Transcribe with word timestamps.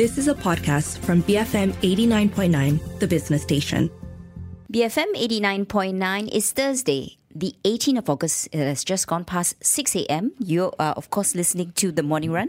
This 0.00 0.16
is 0.16 0.28
a 0.28 0.34
podcast 0.34 0.96
from 1.00 1.22
BFM 1.24 1.72
89.9, 1.82 3.00
the 3.00 3.06
business 3.06 3.42
station. 3.42 3.90
BFM 4.72 5.12
89.9 5.14 6.34
is 6.34 6.52
Thursday, 6.52 7.18
the 7.34 7.54
18th 7.64 7.98
of 7.98 8.08
August. 8.08 8.48
It 8.50 8.60
has 8.60 8.82
just 8.82 9.06
gone 9.06 9.26
past 9.26 9.62
6 9.62 9.94
a.m. 9.96 10.32
You 10.38 10.72
are, 10.78 10.94
of 10.94 11.10
course, 11.10 11.34
listening 11.34 11.72
to 11.72 11.92
The 11.92 12.02
Morning 12.02 12.32
Run. 12.32 12.48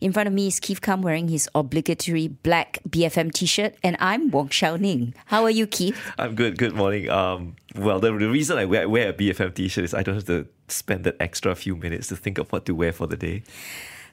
In 0.00 0.12
front 0.12 0.28
of 0.28 0.32
me 0.32 0.46
is 0.46 0.60
Keith 0.60 0.80
Kam 0.80 1.02
wearing 1.02 1.26
his 1.26 1.50
obligatory 1.56 2.28
black 2.28 2.78
BFM 2.88 3.32
t 3.32 3.46
shirt, 3.46 3.74
and 3.82 3.96
I'm 3.98 4.30
Wong 4.30 4.50
Shao 4.50 4.76
Ning. 4.76 5.12
How 5.26 5.42
are 5.42 5.50
you, 5.50 5.66
Keith? 5.66 5.98
I'm 6.18 6.36
good. 6.36 6.56
Good 6.56 6.76
morning. 6.76 7.10
Um, 7.10 7.56
well, 7.74 7.98
the, 7.98 8.16
the 8.16 8.30
reason 8.30 8.58
I 8.58 8.64
wear, 8.64 8.88
wear 8.88 9.08
a 9.08 9.12
BFM 9.12 9.56
t 9.56 9.66
shirt 9.66 9.82
is 9.82 9.92
I 9.92 10.04
don't 10.04 10.14
have 10.14 10.26
to 10.26 10.46
spend 10.68 11.02
that 11.02 11.16
extra 11.18 11.56
few 11.56 11.74
minutes 11.74 12.06
to 12.08 12.16
think 12.16 12.38
of 12.38 12.52
what 12.52 12.64
to 12.66 12.76
wear 12.76 12.92
for 12.92 13.08
the 13.08 13.16
day. 13.16 13.42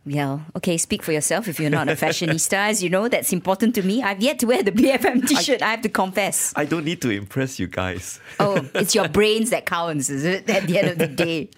Yeah, 0.05 0.39
okay, 0.55 0.77
speak 0.77 1.04
for 1.04 1.11
yourself 1.11 1.47
if 1.47 1.59
you're 1.59 1.70
not 1.70 1.89
a 1.89 1.91
fashionista. 1.91 2.54
As 2.54 2.81
you 2.81 2.89
know, 2.89 3.09
that's 3.09 3.34
important 3.34 3.75
to 3.75 3.84
me. 3.84 4.02
I've 4.02 4.21
yet 4.21 4.40
to 4.40 4.48
wear 4.48 4.63
the 4.63 4.71
BFM 4.71 5.27
t 5.27 5.35
shirt, 5.35 5.62
I, 5.62 5.67
I, 5.67 5.71
have 5.71 5.81
to 5.81 5.90
confess. 5.90 6.53
I 6.55 6.66
don't 6.66 6.85
need 6.85 7.02
to 7.02 7.09
impress 7.09 7.59
you 7.59 7.67
guys. 7.67 8.20
oh, 8.40 8.66
it's 8.73 8.95
your 8.95 9.09
brains 9.09 9.49
that 9.49 9.66
counts, 9.66 10.09
is 10.09 10.23
it, 10.23 10.49
at 10.49 10.67
the 10.67 10.80
end 10.80 10.88
of 10.90 10.98
the 10.98 11.07
day? 11.07 11.49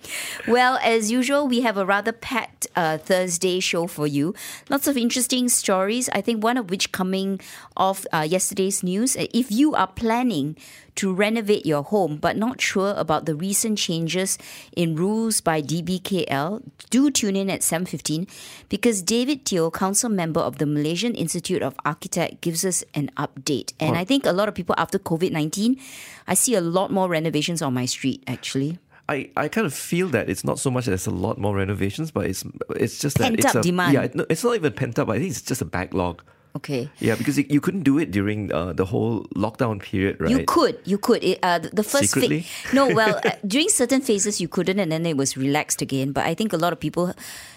Well, 0.47 0.79
as 0.83 1.11
usual, 1.11 1.47
we 1.47 1.61
have 1.61 1.77
a 1.77 1.85
rather 1.85 2.11
packed 2.11 2.67
uh, 2.75 2.97
Thursday 2.97 3.59
show 3.59 3.85
for 3.87 4.07
you. 4.07 4.33
Lots 4.69 4.87
of 4.87 4.97
interesting 4.97 5.47
stories, 5.47 6.09
I 6.09 6.21
think 6.21 6.43
one 6.43 6.57
of 6.57 6.69
which 6.69 6.91
coming 6.91 7.39
off 7.77 8.05
uh, 8.11 8.27
yesterday's 8.27 8.81
news. 8.81 9.15
If 9.15 9.51
you 9.51 9.75
are 9.75 9.87
planning 9.87 10.57
to 10.95 11.13
renovate 11.13 11.65
your 11.65 11.83
home 11.83 12.17
but 12.17 12.35
not 12.35 12.59
sure 12.59 12.93
about 12.97 13.25
the 13.25 13.35
recent 13.35 13.77
changes 13.77 14.37
in 14.75 14.95
rules 14.95 15.41
by 15.41 15.61
DBKL, 15.61 16.63
do 16.89 17.09
tune 17.09 17.35
in 17.35 17.49
at 17.49 17.61
7.15 17.61 18.27
because 18.69 19.01
David 19.01 19.45
Teo, 19.45 19.69
council 19.71 20.09
member 20.09 20.39
of 20.39 20.57
the 20.57 20.65
Malaysian 20.65 21.15
Institute 21.15 21.61
of 21.61 21.75
Architect, 21.85 22.41
gives 22.41 22.65
us 22.65 22.83
an 22.93 23.09
update. 23.17 23.73
And 23.79 23.97
I 23.97 24.03
think 24.05 24.25
a 24.25 24.31
lot 24.31 24.47
of 24.47 24.55
people 24.55 24.75
after 24.77 24.99
COVID-19, 24.99 25.79
I 26.27 26.33
see 26.33 26.55
a 26.55 26.61
lot 26.61 26.91
more 26.91 27.09
renovations 27.09 27.61
on 27.61 27.73
my 27.73 27.85
street 27.85 28.23
actually. 28.27 28.79
I, 29.09 29.29
I 29.35 29.49
kind 29.49 29.67
of 29.67 29.73
feel 29.73 30.07
that 30.09 30.29
it's 30.29 30.45
not 30.45 30.57
so 30.57 30.71
much 30.71 30.85
that 30.85 30.91
there's 30.91 31.07
a 31.07 31.11
lot 31.11 31.37
more 31.37 31.55
renovations, 31.55 32.11
but 32.11 32.27
it's 32.27 32.45
it's 32.77 32.97
just 32.97 33.17
that 33.17 33.25
pent 33.25 33.39
it's 33.39 33.45
up 33.47 33.55
a, 33.55 33.61
demand. 33.61 33.93
Yeah, 33.93 34.23
it's 34.29 34.43
not 34.43 34.55
even 34.55 34.71
pent 34.71 34.97
up. 34.99 35.09
I 35.09 35.17
think 35.19 35.31
it's 35.31 35.41
just 35.41 35.61
a 35.61 35.65
backlog. 35.65 36.23
Okay. 36.55 36.89
Yeah, 36.99 37.15
because 37.15 37.37
you 37.37 37.61
couldn't 37.61 37.83
do 37.83 37.97
it 37.97 38.11
during 38.11 38.51
uh, 38.51 38.73
the 38.73 38.85
whole 38.85 39.23
lockdown 39.35 39.81
period, 39.81 40.19
right? 40.19 40.29
You 40.29 40.43
could, 40.45 40.79
you 40.83 40.97
could. 40.97 41.23
It, 41.23 41.39
uh, 41.43 41.59
the 41.59 41.83
first 41.83 42.13
phase. 42.13 42.47
No, 42.73 42.93
well, 42.93 43.19
uh, 43.25 43.31
during 43.47 43.69
certain 43.69 44.01
phases 44.01 44.41
you 44.41 44.47
couldn't, 44.47 44.79
and 44.79 44.91
then 44.91 45.05
it 45.05 45.15
was 45.15 45.37
relaxed 45.37 45.81
again. 45.81 46.11
But 46.11 46.25
I 46.25 46.33
think 46.33 46.51
a 46.51 46.57
lot 46.57 46.73
of 46.73 46.79
people 46.79 47.13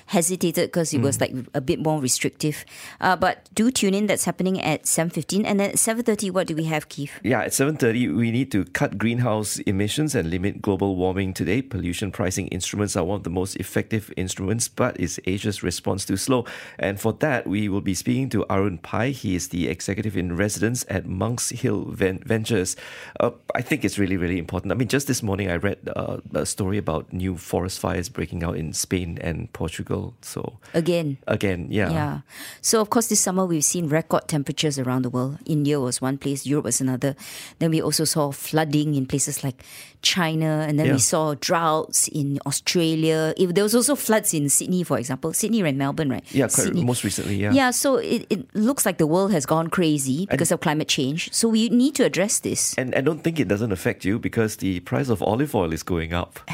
hesitated 0.07 0.71
because 0.71 0.93
it 0.93 1.01
was 1.01 1.21
like 1.21 1.33
a 1.55 1.61
bit 1.61 1.81
more 1.81 2.01
restrictive. 2.01 2.65
Uh, 3.01 3.17
but 3.17 3.49
do 3.55 3.71
tune 3.71 3.95
in. 3.95 4.07
That's 4.07 4.25
happening 4.25 4.61
at 4.61 4.87
seven 4.87 5.11
fifteen, 5.11 5.47
and 5.47 5.59
then 5.59 5.71
at 5.71 5.79
seven 5.79 6.05
thirty. 6.05 6.31
What 6.31 6.47
do 6.47 6.57
we 6.57 6.65
have, 6.65 6.89
Keith? 6.89 7.13
Yeah, 7.23 7.41
at 7.41 7.53
7.30, 7.53 8.17
we 8.17 8.31
need 8.31 8.51
to 8.53 8.65
cut 8.65 8.99
greenhouse 8.99 9.59
emissions 9.61 10.15
and 10.15 10.31
limit 10.31 10.61
global 10.61 10.97
warming 10.97 11.33
today. 11.33 11.63
Pollution 11.63 12.11
pricing 12.11 12.49
instruments 12.49 12.97
are 12.97 13.05
one 13.05 13.17
of 13.17 13.23
the 13.23 13.31
most 13.31 13.57
effective 13.57 14.13
instruments, 14.17 14.69
but 14.69 14.99
is 14.99 15.21
Asia's 15.27 15.63
response 15.63 16.05
too 16.05 16.17
slow? 16.17 16.45
And 16.79 17.01
for 17.01 17.13
that, 17.15 17.47
we 17.47 17.69
will 17.69 17.81
be 17.81 17.95
speaking 17.95 18.29
to 18.31 18.45
Arun 18.51 18.79
Pai. 18.79 19.13
He 19.13 19.35
is 19.35 19.49
the 19.49 19.69
executive 19.69 20.17
in 20.17 20.37
residence 20.37 20.85
at 20.89 21.07
Monks 21.07 21.51
Hill 21.51 21.85
Ven- 21.91 22.23
Ventures. 22.27 22.77
Uh, 23.21 23.31
I 23.55 23.63
think 23.63 23.85
it's 23.85 23.99
really, 23.99 24.17
really 24.17 24.39
important. 24.39 24.73
I 24.73 24.75
mean, 24.75 24.89
just 24.89 25.07
this 25.07 25.23
morning, 25.23 25.51
I 25.51 25.57
read 25.57 25.79
uh, 25.95 26.19
a 26.35 26.45
story 26.45 26.79
about 26.79 27.13
new 27.13 27.37
forest 27.37 27.79
fires 27.79 28.09
breaking 28.09 28.43
out 28.43 28.57
in 28.57 28.73
Spain 28.73 29.19
and 29.21 29.53
Portugal. 29.53 29.94
So, 30.23 30.59
Again. 30.75 31.19
again, 31.27 31.69
yeah. 31.71 31.91
Yeah. 31.91 32.15
So 32.61 32.81
of 32.81 32.89
course 32.91 33.09
this 33.09 33.21
summer 33.21 33.45
we've 33.47 33.65
seen 33.65 33.89
record 33.89 34.29
temperatures 34.29 34.79
around 34.79 35.03
the 35.03 35.11
world. 35.11 35.39
India 35.47 35.79
was 35.81 36.01
one 36.03 36.19
place, 36.19 36.47
Europe 36.47 36.65
was 36.67 36.81
another. 36.81 37.15
Then 37.59 37.71
we 37.71 37.81
also 37.83 38.05
saw 38.05 38.31
flooding 38.33 38.95
in 38.95 39.07
places 39.07 39.43
like 39.45 39.63
China, 40.03 40.65
and 40.69 40.79
then 40.79 40.87
Yeah. 40.87 40.93
we 40.95 40.99
saw 41.01 41.35
droughts 41.41 42.09
in 42.09 42.39
Australia. 42.47 43.33
If- 43.37 43.55
There 43.55 43.65
was 43.65 43.75
also 43.75 43.95
floods 43.97 44.35
in 44.35 44.49
Sydney, 44.51 44.83
for 44.85 44.99
example. 44.99 45.33
Sydney 45.33 45.63
and 45.63 45.79
Melbourne, 45.79 46.11
right? 46.11 46.25
Yeah, 46.35 46.49
Sydney. 46.49 46.85
most 46.85 47.05
recently, 47.05 47.37
yeah. 47.37 47.53
Yeah, 47.53 47.71
so 47.73 47.97
it, 47.97 48.27
it 48.29 48.45
looks 48.55 48.85
like 48.85 48.99
the 48.99 49.07
world 49.07 49.33
has 49.33 49.47
gone 49.47 49.69
crazy 49.71 50.27
because 50.31 50.53
of 50.53 50.61
climate 50.61 50.89
change. 50.89 51.33
So 51.33 51.49
we 51.49 51.69
need 51.71 51.95
to 51.97 52.05
address 52.05 52.41
this. 52.41 52.75
And 52.77 52.95
I 52.95 53.01
don't 53.01 53.23
think 53.25 53.41
it 53.41 53.49
doesn't 53.49 53.73
affect 53.73 54.05
you 54.05 54.19
because 54.19 54.57
the 54.57 54.81
price 54.81 55.09
of 55.09 55.23
olive 55.23 55.55
oil 55.55 55.73
is 55.73 55.83
going 55.83 56.13
up. 56.13 56.39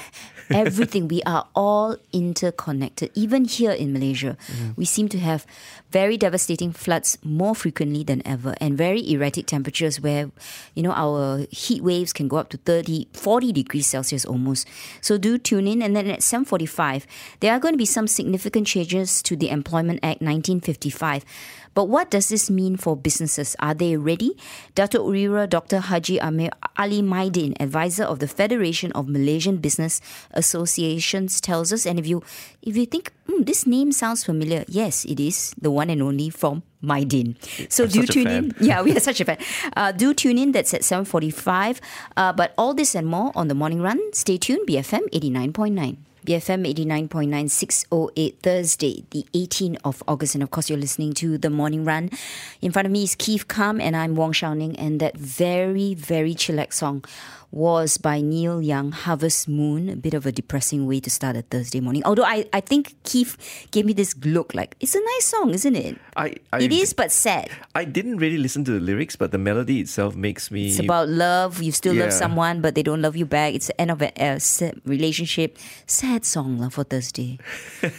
everything. 0.66 1.08
we 1.08 1.22
are 1.22 1.46
all 1.54 1.96
interconnected. 2.12 3.10
Even 3.14 3.44
here 3.44 3.72
in 3.72 3.92
Malaysia, 3.92 4.36
Mm-hmm. 4.50 4.70
we 4.76 4.84
seem 4.84 5.08
to 5.08 5.18
have 5.18 5.46
very 5.90 6.16
devastating 6.16 6.72
floods 6.72 7.18
more 7.22 7.54
frequently 7.54 8.02
than 8.04 8.22
ever 8.26 8.54
and 8.60 8.76
very 8.76 9.02
erratic 9.12 9.46
temperatures 9.46 10.00
where, 10.00 10.30
you 10.74 10.82
know, 10.82 10.92
our 10.92 11.46
heat 11.50 11.82
waves 11.82 12.12
can 12.12 12.28
go 12.28 12.36
up 12.36 12.48
to 12.50 12.56
30, 12.58 13.08
40 13.12 13.52
degrees 13.52 13.86
Celsius 13.86 14.24
almost. 14.24 14.66
So 15.00 15.18
do 15.18 15.36
tune 15.38 15.66
in. 15.66 15.82
And 15.82 15.94
then 15.96 16.06
at 16.10 16.20
7.45, 16.20 17.06
there 17.40 17.52
are 17.52 17.58
going 17.58 17.74
to 17.74 17.78
be 17.78 17.86
some 17.86 18.06
significant 18.06 18.66
changes 18.66 19.22
to 19.22 19.36
the 19.36 19.50
Employment 19.50 20.00
Act 20.02 20.20
1955. 20.22 21.24
But 21.74 21.84
what 21.88 22.10
does 22.10 22.28
this 22.28 22.50
mean 22.50 22.76
for 22.76 22.96
businesses? 22.96 23.56
Are 23.60 23.74
they 23.74 23.96
ready? 23.96 24.36
Dato 24.74 25.06
Wira 25.06 25.48
Dr. 25.48 25.78
Haji 25.78 26.18
Ameer 26.18 26.50
Ali 26.76 27.02
Mydin, 27.02 27.54
advisor 27.60 28.04
of 28.04 28.18
the 28.18 28.28
Federation 28.28 28.90
of 28.92 29.08
Malaysian 29.08 29.58
Business 29.58 30.00
Associations, 30.32 31.40
tells 31.40 31.72
us. 31.72 31.86
And 31.86 31.98
if 31.98 32.06
you 32.06 32.22
if 32.62 32.76
you 32.76 32.86
think 32.86 33.12
hmm, 33.26 33.42
this 33.42 33.66
name 33.66 33.92
sounds 33.92 34.24
familiar, 34.24 34.64
yes, 34.68 35.04
it 35.04 35.20
is 35.20 35.54
the 35.60 35.70
one 35.70 35.90
and 35.90 36.02
only 36.02 36.30
from 36.30 36.62
Maidin. 36.82 37.36
So 37.70 37.84
I'm 37.84 37.90
do 37.90 38.06
tune 38.06 38.28
in. 38.28 38.54
Yeah, 38.60 38.82
we 38.82 38.96
are 38.96 39.00
such 39.00 39.20
a 39.20 39.24
fan. 39.24 39.38
Uh, 39.76 39.92
do 39.92 40.12
tune 40.14 40.38
in. 40.38 40.52
That's 40.52 40.74
at 40.74 40.84
seven 40.84 41.04
forty-five. 41.04 41.80
Uh, 42.16 42.32
but 42.32 42.52
all 42.58 42.74
this 42.74 42.94
and 42.94 43.06
more 43.06 43.32
on 43.34 43.48
the 43.48 43.54
morning 43.54 43.80
run. 43.80 44.00
Stay 44.12 44.38
tuned. 44.38 44.66
BFM 44.66 45.06
eighty 45.12 45.30
nine 45.30 45.52
point 45.52 45.74
nine. 45.74 46.04
BFM 46.26 46.70
89.9, 47.08 47.48
608 47.48 48.38
Thursday, 48.42 49.04
the 49.10 49.24
18th 49.32 49.78
of 49.84 50.02
August. 50.06 50.34
And 50.34 50.42
of 50.42 50.50
course, 50.50 50.68
you're 50.68 50.78
listening 50.78 51.14
to 51.14 51.38
The 51.38 51.48
Morning 51.48 51.84
Run. 51.84 52.10
In 52.60 52.72
front 52.72 52.86
of 52.86 52.92
me 52.92 53.04
is 53.04 53.14
Keith 53.14 53.48
Kam, 53.48 53.80
and 53.80 53.96
I'm 53.96 54.14
Wong 54.16 54.32
Shao 54.32 54.52
Ning. 54.52 54.78
And 54.78 55.00
that 55.00 55.16
very, 55.16 55.94
very 55.94 56.34
chillax 56.34 56.74
song 56.74 57.04
was 57.50 57.98
by 57.98 58.20
Neil 58.20 58.62
Young, 58.62 58.92
Harvest 58.92 59.48
Moon. 59.48 59.88
A 59.88 59.96
bit 59.96 60.14
of 60.14 60.26
a 60.26 60.32
depressing 60.32 60.86
way 60.86 61.00
to 61.00 61.10
start 61.10 61.36
a 61.36 61.42
Thursday 61.42 61.80
morning. 61.80 62.02
Although 62.04 62.24
I, 62.24 62.46
I 62.52 62.60
think 62.60 62.94
Keith 63.02 63.36
gave 63.70 63.84
me 63.84 63.92
this 63.92 64.14
look 64.24 64.54
like, 64.54 64.76
it's 64.80 64.94
a 64.94 65.00
nice 65.00 65.26
song, 65.26 65.50
isn't 65.50 65.74
it? 65.74 65.98
I, 66.16 66.34
I 66.52 66.60
it 66.60 66.72
is, 66.72 66.92
but 66.92 67.10
sad. 67.10 67.50
I 67.74 67.84
didn't 67.84 68.18
really 68.18 68.38
listen 68.38 68.64
to 68.64 68.72
the 68.72 68.80
lyrics, 68.80 69.16
but 69.16 69.32
the 69.32 69.38
melody 69.38 69.80
itself 69.80 70.14
makes 70.14 70.50
me. 70.50 70.68
It's 70.68 70.78
about 70.78 71.08
love. 71.08 71.62
You 71.62 71.72
still 71.72 71.94
love 71.94 72.12
someone, 72.12 72.60
but 72.60 72.74
they 72.74 72.82
don't 72.82 73.02
love 73.02 73.16
you 73.16 73.26
back. 73.26 73.54
It's 73.54 73.66
the 73.66 73.80
end 73.80 73.90
of 73.90 74.02
a, 74.02 74.40
relationship. 74.84 75.58
Sad 75.86 76.24
song 76.24 76.58
lah 76.58 76.68
for 76.68 76.84
Thursday. 76.84 77.38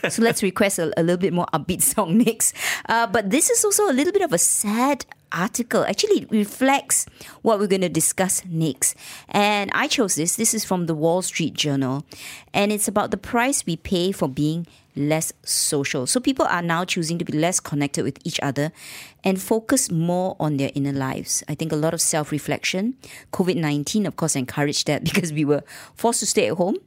so 0.09 0.22
let's 0.22 0.44
request 0.44 0.79
a, 0.79 0.91
a 1.00 1.03
little 1.03 1.17
bit 1.17 1.34
more 1.34 1.47
upbeat 1.53 1.81
song 1.81 2.17
next. 2.25 2.56
Uh, 2.88 3.07
but 3.07 3.29
this 3.29 3.50
is 3.50 3.63
also 3.66 3.90
a 3.90 3.94
little 3.94 4.13
bit 4.13 4.22
of 4.22 4.34
a 4.34 4.38
sad 4.38 5.06
article. 5.31 5.84
Actually, 5.84 6.25
reflects 6.30 7.06
what 7.42 7.59
we're 7.59 7.68
going 7.68 7.81
to 7.81 7.90
discuss 7.90 8.44
next. 8.46 8.96
And 9.30 9.69
I 9.74 9.88
chose 9.88 10.16
this. 10.16 10.36
This 10.36 10.53
is 10.53 10.66
from 10.66 10.86
the 10.86 10.96
Wall 10.96 11.22
Street 11.22 11.53
Journal. 11.53 12.06
And 12.53 12.72
it's 12.72 12.88
about 12.88 13.12
the 13.12 13.18
price 13.18 13.66
we 13.66 13.75
pay 13.78 14.12
for 14.12 14.28
being 14.28 14.68
less 14.96 15.31
social. 15.44 16.06
So 16.07 16.19
people 16.19 16.46
are 16.46 16.62
now 16.62 16.85
choosing 16.85 17.18
to 17.18 17.25
be 17.25 17.34
less 17.34 17.59
connected 17.59 18.03
with 18.03 18.18
each 18.25 18.40
other 18.41 18.72
and 19.24 19.40
focus 19.41 19.91
more 19.91 20.35
on 20.40 20.57
their 20.57 20.72
inner 20.74 20.91
lives. 20.91 21.44
I 21.47 21.56
think 21.56 21.72
a 21.72 21.75
lot 21.75 21.94
of 21.94 22.02
self 22.02 22.31
reflection. 22.31 22.96
COVID 23.34 23.56
19, 23.56 24.06
of 24.06 24.16
course, 24.16 24.35
encouraged 24.35 24.88
that 24.88 25.03
because 25.06 25.31
we 25.31 25.46
were 25.46 25.63
forced 25.96 26.19
to 26.22 26.25
stay 26.25 26.47
at 26.47 26.57
home, 26.57 26.78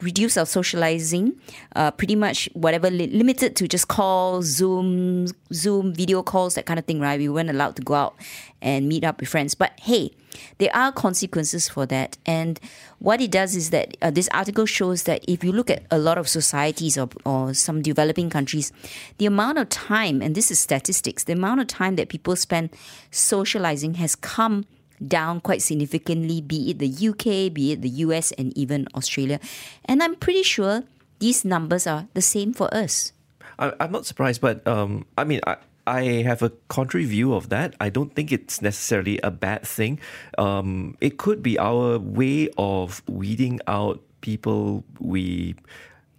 reduce 0.00 0.36
our 0.36 0.46
socializing, 0.46 1.38
uh, 1.76 1.90
pretty 1.90 2.16
much 2.16 2.48
whatever, 2.52 2.90
li- 2.90 3.06
limited 3.08 3.56
to 3.56 3.68
just 3.68 3.88
calls, 3.88 4.46
Zoom, 4.46 5.28
Zoom, 5.52 5.94
video 5.94 6.22
calls, 6.22 6.54
that 6.54 6.66
kind 6.66 6.78
of 6.78 6.84
thing, 6.84 7.00
right? 7.00 7.18
We 7.18 7.28
weren't 7.28 7.50
allowed 7.50 7.76
to 7.76 7.82
go 7.82 7.94
out 7.94 8.14
and 8.60 8.88
meet 8.88 9.04
up 9.04 9.20
with 9.20 9.28
friends. 9.28 9.54
But 9.54 9.72
hey, 9.80 10.10
there 10.58 10.74
are 10.74 10.92
consequences 10.92 11.68
for 11.68 11.86
that. 11.86 12.16
And 12.26 12.60
what 12.98 13.20
it 13.20 13.30
does 13.30 13.56
is 13.56 13.70
that 13.70 13.96
uh, 14.02 14.10
this 14.10 14.28
article 14.32 14.66
shows 14.66 15.04
that 15.04 15.24
if 15.28 15.44
you 15.44 15.52
look 15.52 15.70
at 15.70 15.84
a 15.90 15.98
lot 15.98 16.18
of 16.18 16.28
societies 16.28 16.98
or, 16.98 17.08
or 17.24 17.54
some 17.54 17.82
developing 17.82 18.30
countries, 18.30 18.72
the 19.18 19.26
amount 19.26 19.58
of 19.58 19.68
time, 19.68 20.22
and 20.22 20.34
this 20.34 20.50
is 20.50 20.58
statistics, 20.58 21.24
the 21.24 21.32
amount 21.32 21.60
of 21.60 21.66
time 21.66 21.96
that 21.96 22.08
people 22.08 22.36
spend 22.36 22.70
socializing 23.10 23.94
has 23.94 24.14
come 24.14 24.64
down 25.06 25.40
quite 25.40 25.62
significantly, 25.62 26.40
be 26.40 26.70
it 26.70 26.78
the 26.78 27.08
UK, 27.08 27.52
be 27.52 27.72
it 27.72 27.82
the 27.82 27.88
US, 28.06 28.32
and 28.32 28.56
even 28.56 28.86
Australia. 28.94 29.38
And 29.84 30.02
I'm 30.02 30.16
pretty 30.16 30.42
sure 30.42 30.84
these 31.18 31.44
numbers 31.44 31.86
are 31.86 32.08
the 32.14 32.22
same 32.22 32.52
for 32.52 32.72
us. 32.74 33.12
I, 33.58 33.72
I'm 33.80 33.92
not 33.92 34.06
surprised, 34.06 34.40
but 34.40 34.66
um, 34.66 35.04
I 35.16 35.24
mean, 35.24 35.40
I, 35.46 35.56
I 35.88 36.22
have 36.28 36.42
a 36.42 36.50
contrary 36.68 37.06
view 37.06 37.32
of 37.34 37.48
that. 37.48 37.74
I 37.80 37.88
don't 37.88 38.12
think 38.14 38.30
it's 38.32 38.60
necessarily 38.60 39.18
a 39.24 39.30
bad 39.30 39.62
thing. 39.66 39.98
Um, 40.36 40.96
it 41.00 41.16
could 41.16 41.42
be 41.42 41.58
our 41.58 41.98
way 41.98 42.50
of 42.58 43.00
weeding 43.08 43.60
out 43.66 44.00
people 44.20 44.84
we 45.00 45.54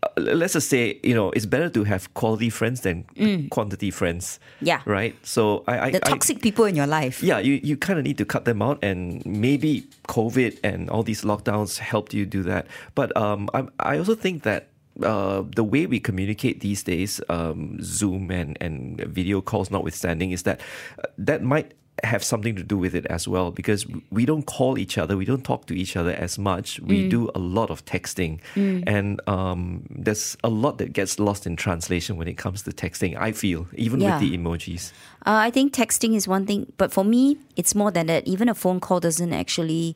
uh, 0.02 0.08
let's 0.16 0.54
just 0.54 0.70
say 0.70 0.98
you 1.04 1.14
know 1.14 1.28
it's 1.36 1.46
better 1.46 1.68
to 1.68 1.84
have 1.84 2.08
quality 2.16 2.50
friends 2.50 2.82
than 2.88 3.04
quantity 3.52 3.92
friends. 3.92 4.40
Mm. 4.64 4.68
Yeah. 4.68 4.82
Right. 4.88 5.14
So 5.28 5.66
I, 5.68 5.80
I 5.80 5.92
The 5.92 6.00
I- 6.08 6.10
toxic 6.16 6.40
people 6.42 6.64
in 6.64 6.76
your 6.76 6.88
life. 6.88 7.22
yeah, 7.22 7.40
you, 7.44 7.60
you 7.62 7.76
kind 7.76 8.00
of 8.00 8.06
need 8.06 8.18
to 8.18 8.26
cut 8.26 8.46
them 8.46 8.62
out, 8.62 8.80
and 8.82 9.20
maybe 9.26 9.84
COVID 10.08 10.58
and 10.64 10.90
all 10.90 11.04
these 11.04 11.24
lockdowns 11.28 11.78
helped 11.80 12.14
you 12.16 12.26
do 12.26 12.44
that. 12.44 12.68
But 12.96 13.12
um, 13.18 13.50
I, 13.54 13.68
I 13.80 13.98
also 14.00 14.16
think 14.16 14.44
that 14.44 14.69
uh, 15.04 15.44
the 15.56 15.64
way 15.64 15.86
we 15.86 16.00
communicate 16.00 16.62
these 16.62 16.84
days, 16.84 17.22
um, 17.30 17.78
Zoom 17.82 18.32
and, 18.32 18.58
and 18.62 19.00
video 19.02 19.42
calls 19.42 19.72
notwithstanding, 19.72 20.32
is 20.32 20.44
that 20.44 20.62
uh, 21.04 21.08
that 21.18 21.44
might 21.44 21.74
have 22.04 22.24
something 22.24 22.56
to 22.56 22.64
do 22.64 22.78
with 22.78 22.94
it 22.96 23.06
as 23.08 23.28
well 23.28 23.52
because 23.52 23.86
we 24.12 24.26
don't 24.26 24.44
call 24.46 24.78
each 24.78 24.98
other, 24.98 25.18
we 25.18 25.26
don't 25.26 25.44
talk 25.44 25.66
to 25.68 25.74
each 25.74 25.96
other 25.96 26.12
as 26.12 26.38
much. 26.38 26.80
We 26.80 27.04
Mm. 27.04 27.10
do 27.10 27.30
a 27.36 27.40
lot 27.40 27.70
of 27.70 27.84
texting, 27.86 28.40
and 28.56 29.20
um, 29.28 29.84
there's 29.90 30.36
a 30.44 30.50
lot 30.50 30.78
that 30.78 30.94
gets 30.94 31.20
lost 31.20 31.46
in 31.46 31.56
translation 31.56 32.18
when 32.18 32.28
it 32.28 32.38
comes 32.38 32.64
to 32.64 32.72
texting. 32.72 33.16
I 33.18 33.32
feel 33.32 33.68
even 33.76 34.00
Yeah. 34.02 34.20
with 34.20 34.30
the 34.30 34.38
emojis. 34.38 34.92
Uh, 35.26 35.48
I 35.48 35.52
think 35.52 35.74
texting 35.74 36.16
is 36.16 36.28
one 36.28 36.46
thing, 36.46 36.72
but 36.78 36.92
for 36.94 37.04
me, 37.04 37.38
it's 37.56 37.76
more 37.76 37.92
than 37.92 38.08
that. 38.08 38.28
Even 38.28 38.48
a 38.50 38.56
phone 38.56 38.80
call 38.80 39.00
doesn't 39.00 39.34
actually, 39.34 39.96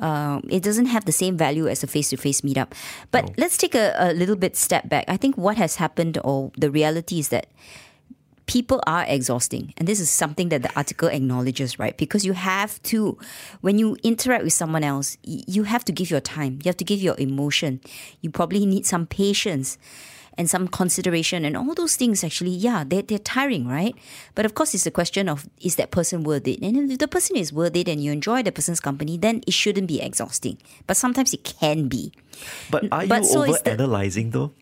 um, 0.00 0.42
it 0.48 0.62
doesn't 0.62 0.86
have 0.86 1.04
the 1.04 1.12
same 1.12 1.36
value 1.36 1.68
as 1.68 1.82
a 1.82 1.86
face-to-face 1.86 2.40
meetup. 2.40 2.72
But 3.10 3.32
let's 3.36 3.56
take 3.56 3.74
a, 3.74 3.92
a 3.98 4.12
little 4.14 4.36
bit 4.36 4.56
step 4.56 4.88
back. 4.88 5.04
I 5.08 5.16
think 5.18 5.36
what 5.36 5.56
has 5.58 5.76
happened, 5.76 6.18
or 6.24 6.50
the 6.56 6.70
reality 6.70 7.18
is 7.18 7.28
that 7.28 7.46
people 8.46 8.82
are 8.86 9.04
exhausting. 9.06 9.72
And 9.78 9.86
this 9.86 10.00
is 10.00 10.10
something 10.10 10.48
that 10.50 10.62
the 10.62 10.70
article 10.76 11.08
acknowledges 11.08 11.78
right? 11.78 11.96
Because 11.96 12.24
you 12.24 12.32
have 12.32 12.82
to 12.84 13.16
when 13.60 13.78
you 13.78 13.96
interact 14.02 14.44
with 14.44 14.52
someone 14.52 14.84
else 14.84 15.16
you 15.22 15.62
have 15.64 15.84
to 15.86 15.92
give 15.92 16.10
your 16.10 16.20
time. 16.20 16.58
You 16.62 16.68
have 16.68 16.76
to 16.78 16.84
give 16.84 17.00
your 17.00 17.16
emotion. 17.18 17.80
You 18.20 18.30
probably 18.30 18.66
need 18.66 18.84
some 18.86 19.06
patience 19.06 19.78
and 20.38 20.48
some 20.48 20.66
consideration 20.66 21.44
and 21.44 21.56
all 21.56 21.74
those 21.74 21.94
things 21.96 22.24
actually. 22.24 22.50
Yeah 22.50 22.84
they're, 22.86 23.02
they're 23.02 23.18
tiring 23.18 23.68
right? 23.68 23.94
But 24.34 24.44
of 24.46 24.54
course 24.54 24.74
it's 24.74 24.86
a 24.86 24.90
question 24.90 25.28
of 25.28 25.48
is 25.60 25.76
that 25.76 25.90
person 25.90 26.24
worth 26.24 26.48
it? 26.48 26.60
And 26.62 26.90
if 26.90 26.98
the 26.98 27.08
person 27.08 27.36
is 27.36 27.52
worth 27.52 27.76
it 27.76 27.86
and 27.88 28.02
you 28.02 28.10
enjoy 28.12 28.42
the 28.42 28.52
person's 28.52 28.80
company 28.80 29.16
then 29.18 29.42
it 29.46 29.52
shouldn't 29.52 29.86
be 29.88 30.00
exhausting. 30.00 30.58
But 30.86 30.96
sometimes 30.96 31.32
it 31.32 31.44
can 31.44 31.88
be. 31.88 32.12
But 32.70 32.84
are 32.90 33.06
But 33.06 33.22
you 33.22 33.28
so 33.28 33.42
over 33.42 33.50
is 33.52 33.62
the- 33.62 33.72
analyzing 33.72 34.30
though? 34.30 34.52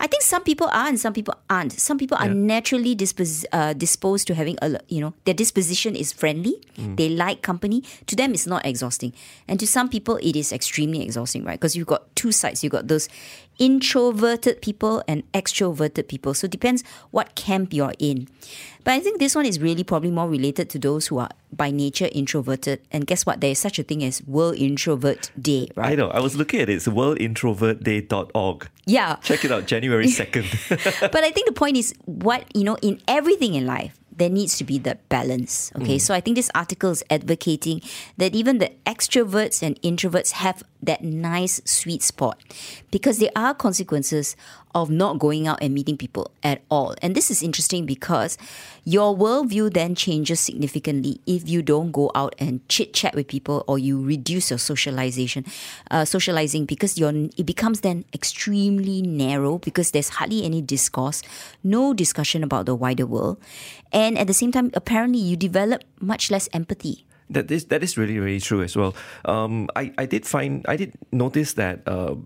I 0.00 0.06
think 0.06 0.22
some 0.22 0.42
people 0.42 0.66
are 0.68 0.86
and 0.88 0.98
some 1.00 1.12
people 1.12 1.34
aren't. 1.48 1.72
Some 1.72 1.98
people 1.98 2.16
are 2.18 2.26
Yeah. 2.26 2.34
naturally 2.34 2.94
dispos- 2.96 3.44
uh, 3.52 3.72
disposed 3.72 4.26
to 4.28 4.34
having 4.34 4.56
a, 4.62 4.78
you 4.88 5.00
know, 5.00 5.14
their 5.24 5.34
disposition 5.34 5.96
is 5.96 6.12
friendly. 6.12 6.54
Mm. 6.78 6.96
They 6.96 7.08
like 7.08 7.42
company. 7.42 7.82
To 8.06 8.16
them, 8.16 8.32
it's 8.34 8.46
not 8.46 8.64
exhausting. 8.66 9.12
And 9.48 9.58
to 9.60 9.66
some 9.66 9.88
people, 9.88 10.16
it 10.22 10.36
is 10.36 10.52
extremely 10.52 11.02
exhausting, 11.02 11.44
right? 11.44 11.58
Because 11.58 11.76
you've 11.76 11.86
got 11.86 12.14
two 12.16 12.32
sides. 12.32 12.62
You've 12.62 12.72
got 12.72 12.88
those 12.88 13.08
introverted 13.58 14.60
people 14.62 15.02
and 15.08 15.22
extroverted 15.32 16.08
people. 16.08 16.34
So 16.34 16.44
it 16.46 16.50
depends 16.50 16.84
what 17.10 17.34
camp 17.34 17.72
you're 17.72 17.94
in. 17.98 18.28
But 18.86 18.94
I 18.94 19.00
think 19.00 19.18
this 19.18 19.34
one 19.34 19.46
is 19.46 19.58
really 19.58 19.82
probably 19.82 20.12
more 20.12 20.28
related 20.28 20.70
to 20.70 20.78
those 20.78 21.08
who 21.08 21.18
are 21.18 21.30
by 21.52 21.72
nature 21.72 22.08
introverted. 22.12 22.80
And 22.92 23.04
guess 23.04 23.26
what? 23.26 23.40
There 23.40 23.50
is 23.50 23.58
such 23.58 23.80
a 23.80 23.82
thing 23.82 24.04
as 24.04 24.22
World 24.22 24.54
Introvert 24.54 25.28
Day, 25.42 25.66
right? 25.74 25.90
I 25.90 25.94
know. 25.96 26.08
I 26.10 26.20
was 26.20 26.36
looking 26.36 26.60
at 26.60 26.68
it. 26.68 26.74
It's 26.74 26.86
worldintrovertday.org. 26.86 28.68
Yeah. 28.86 29.16
Check 29.24 29.44
it 29.44 29.50
out, 29.50 29.66
January 29.66 30.06
2nd. 30.06 31.00
but 31.10 31.24
I 31.24 31.32
think 31.32 31.48
the 31.48 31.52
point 31.52 31.76
is 31.76 31.94
what, 32.04 32.44
you 32.54 32.62
know, 32.62 32.76
in 32.76 33.02
everything 33.08 33.56
in 33.56 33.66
life, 33.66 33.98
there 34.16 34.30
needs 34.30 34.56
to 34.58 34.64
be 34.64 34.78
that 34.78 35.08
balance. 35.08 35.72
Okay. 35.74 35.96
Mm. 35.96 36.00
So 36.00 36.14
I 36.14 36.20
think 36.20 36.36
this 36.36 36.50
article 36.54 36.90
is 36.90 37.02
advocating 37.10 37.82
that 38.18 38.36
even 38.36 38.58
the 38.58 38.70
extroverts 38.86 39.64
and 39.64 39.82
introverts 39.82 40.30
have 40.30 40.62
that 40.86 41.02
nice 41.02 41.60
sweet 41.64 42.02
spot 42.02 42.40
because 42.90 43.18
there 43.18 43.30
are 43.36 43.54
consequences 43.54 44.36
of 44.76 44.90
not 44.90 45.18
going 45.18 45.48
out 45.48 45.58
and 45.62 45.72
meeting 45.72 45.96
people 45.96 46.30
at 46.42 46.60
all. 46.70 46.94
And 47.00 47.14
this 47.14 47.30
is 47.30 47.42
interesting 47.42 47.86
because 47.86 48.36
your 48.84 49.16
worldview 49.16 49.72
then 49.72 49.94
changes 49.94 50.38
significantly 50.38 51.18
if 51.26 51.48
you 51.48 51.62
don't 51.62 51.92
go 51.92 52.10
out 52.14 52.34
and 52.38 52.60
chit 52.68 52.92
chat 52.92 53.14
with 53.14 53.26
people 53.26 53.64
or 53.66 53.78
you 53.78 54.04
reduce 54.04 54.50
your 54.50 54.58
socialization, 54.58 55.46
uh, 55.90 56.04
socializing 56.04 56.66
because 56.66 56.98
you're, 56.98 57.12
it 57.38 57.46
becomes 57.46 57.80
then 57.80 58.04
extremely 58.12 59.00
narrow 59.00 59.56
because 59.58 59.92
there's 59.92 60.10
hardly 60.10 60.44
any 60.44 60.60
discourse, 60.60 61.22
no 61.64 61.94
discussion 61.94 62.44
about 62.44 62.66
the 62.66 62.74
wider 62.74 63.06
world. 63.06 63.38
And 63.92 64.18
at 64.18 64.26
the 64.26 64.34
same 64.34 64.52
time, 64.52 64.70
apparently 64.74 65.20
you 65.20 65.36
develop 65.36 65.84
much 66.00 66.30
less 66.30 66.50
empathy. 66.52 67.06
That 67.30 67.50
is 67.50 67.64
that 67.66 67.82
is 67.82 67.96
really 67.98 68.18
really 68.18 68.40
true 68.40 68.62
as 68.62 68.76
well. 68.76 68.94
Um, 69.24 69.68
I 69.76 69.92
I 69.98 70.06
did 70.06 70.26
find 70.26 70.64
I 70.68 70.76
did 70.76 70.92
notice 71.12 71.54
that. 71.54 71.80
Uh, 71.86 72.16